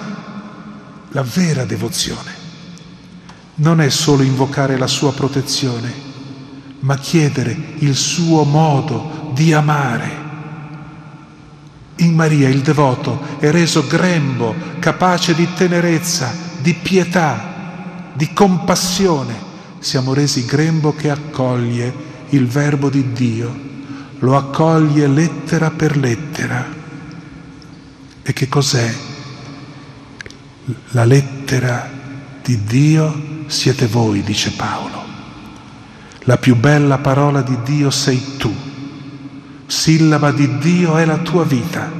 la 1.11 1.23
vera 1.23 1.64
devozione 1.64 2.36
non 3.57 3.81
è 3.81 3.88
solo 3.88 4.23
invocare 4.23 4.77
la 4.77 4.87
sua 4.87 5.12
protezione, 5.12 5.92
ma 6.81 6.97
chiedere 6.99 7.57
il 7.79 7.95
suo 7.95 8.45
modo 8.45 9.31
di 9.35 9.53
amare. 9.53 10.25
In 11.97 12.14
Maria 12.14 12.49
il 12.49 12.61
devoto 12.61 13.21
è 13.38 13.51
reso 13.51 13.87
grembo, 13.87 14.55
capace 14.79 15.35
di 15.35 15.49
tenerezza, 15.55 16.33
di 16.61 16.75
pietà, 16.75 18.11
di 18.12 18.33
compassione. 18.33 19.45
Siamo 19.79 20.12
resi 20.12 20.45
grembo 20.45 20.95
che 20.95 21.11
accoglie 21.11 22.05
il 22.31 22.47
verbo 22.47 22.90
di 22.90 23.12
Dio, 23.12 23.55
lo 24.19 24.37
accoglie 24.37 25.07
lettera 25.07 25.71
per 25.71 25.97
lettera. 25.97 26.75
E 28.23 28.33
che 28.33 28.49
cos'è 28.49 28.95
la 30.90 31.05
lettera 31.05 31.88
di 32.42 32.64
Dio? 32.64 33.36
Siete 33.47 33.87
voi, 33.87 34.23
dice 34.23 34.53
Paolo. 34.53 35.05
La 36.21 36.39
più 36.39 36.57
bella 36.57 36.99
parola 36.99 37.43
di 37.43 37.57
Dio 37.63 37.91
sei 37.91 38.37
tu. 38.37 38.55
Sillaba 39.67 40.33
di 40.33 40.59
Dio 40.59 40.97
è 40.97 41.05
la 41.05 41.19
tua 41.19 41.45
vita, 41.45 41.91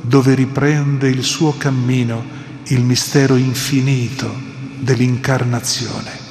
dove 0.00 0.34
riprende 0.34 1.08
il 1.08 1.22
suo 1.22 1.56
cammino 1.56 2.36
il 2.70 2.82
mistero 2.82 3.36
infinito 3.36 4.32
dell'incarnazione. 4.78 6.26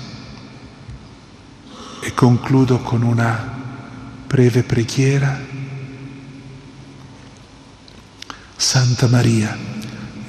E 2.02 2.14
concludo 2.14 2.80
con 2.80 3.02
una 3.02 3.56
breve 4.28 4.64
preghiera. 4.64 5.40
Santa 8.56 9.08
Maria, 9.08 9.58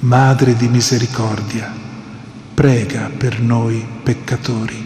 Madre 0.01 0.55
di 0.55 0.67
misericordia, 0.69 1.73
prega 2.59 3.09
per 3.17 3.39
noi 3.39 3.87
peccatori, 4.03 4.85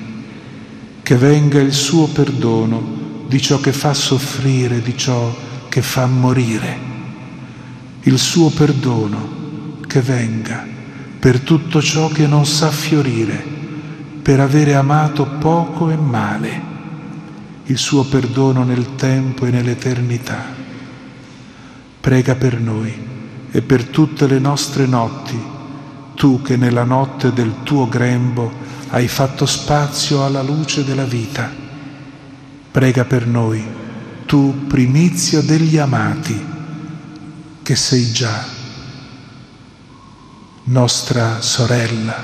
che 1.02 1.16
venga 1.16 1.60
il 1.60 1.74
suo 1.74 2.06
perdono 2.06 3.26
di 3.26 3.42
ciò 3.42 3.60
che 3.60 3.74
fa 3.74 3.96
soffrire, 3.96 4.80
di 4.80 4.96
ciò 4.96 5.36
che 5.70 5.82
fa 5.82 6.06
morire, 6.06 6.78
il 8.02 8.20
suo 8.20 8.52
perdono 8.52 9.80
che 9.88 10.02
venga 10.02 10.64
per 11.18 11.40
tutto 11.40 11.82
ciò 11.82 12.10
che 12.10 12.28
non 12.28 12.46
sa 12.46 12.70
fiorire, 12.70 13.44
per 14.22 14.40
avere 14.40 14.76
amato 14.76 15.26
poco 15.40 15.90
e 15.90 15.96
male, 15.96 16.62
il 17.64 17.78
suo 17.80 18.04
perdono 18.04 18.64
nel 18.64 18.94
tempo 18.94 19.48
e 19.48 19.50
nell'eternità. 19.50 20.46
Prega 22.00 22.36
per 22.36 22.60
noi 22.60 22.94
e 23.50 23.62
per 23.64 23.86
tutte 23.86 24.28
le 24.28 24.38
nostre 24.38 24.86
notti 24.86 25.53
tu 26.16 26.42
che 26.42 26.58
nella 26.58 26.84
notte 26.84 27.34
del 27.34 27.64
tuo 27.64 27.88
grembo 27.88 28.52
hai 28.90 29.08
fatto 29.08 29.46
spazio 29.46 30.24
alla 30.26 30.42
luce 30.42 30.84
della 30.84 31.06
vita. 31.06 31.50
Prega 32.72 33.06
per 33.06 33.28
noi, 33.28 33.66
tu 34.26 34.66
primizio 34.68 35.42
degli 35.42 35.78
amati, 35.78 36.46
che 37.62 37.76
sei 37.76 38.12
già 38.12 38.44
nostra 40.66 41.42
sorella, 41.42 42.24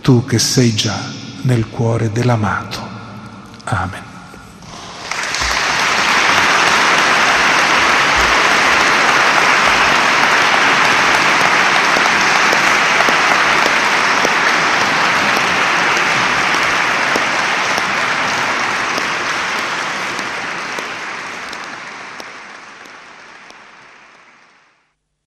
tu 0.00 0.24
che 0.24 0.38
sei 0.38 0.74
già 0.74 0.98
nel 1.42 1.68
cuore 1.68 2.10
dell'amato. 2.10 2.80
Amen. 3.64 4.09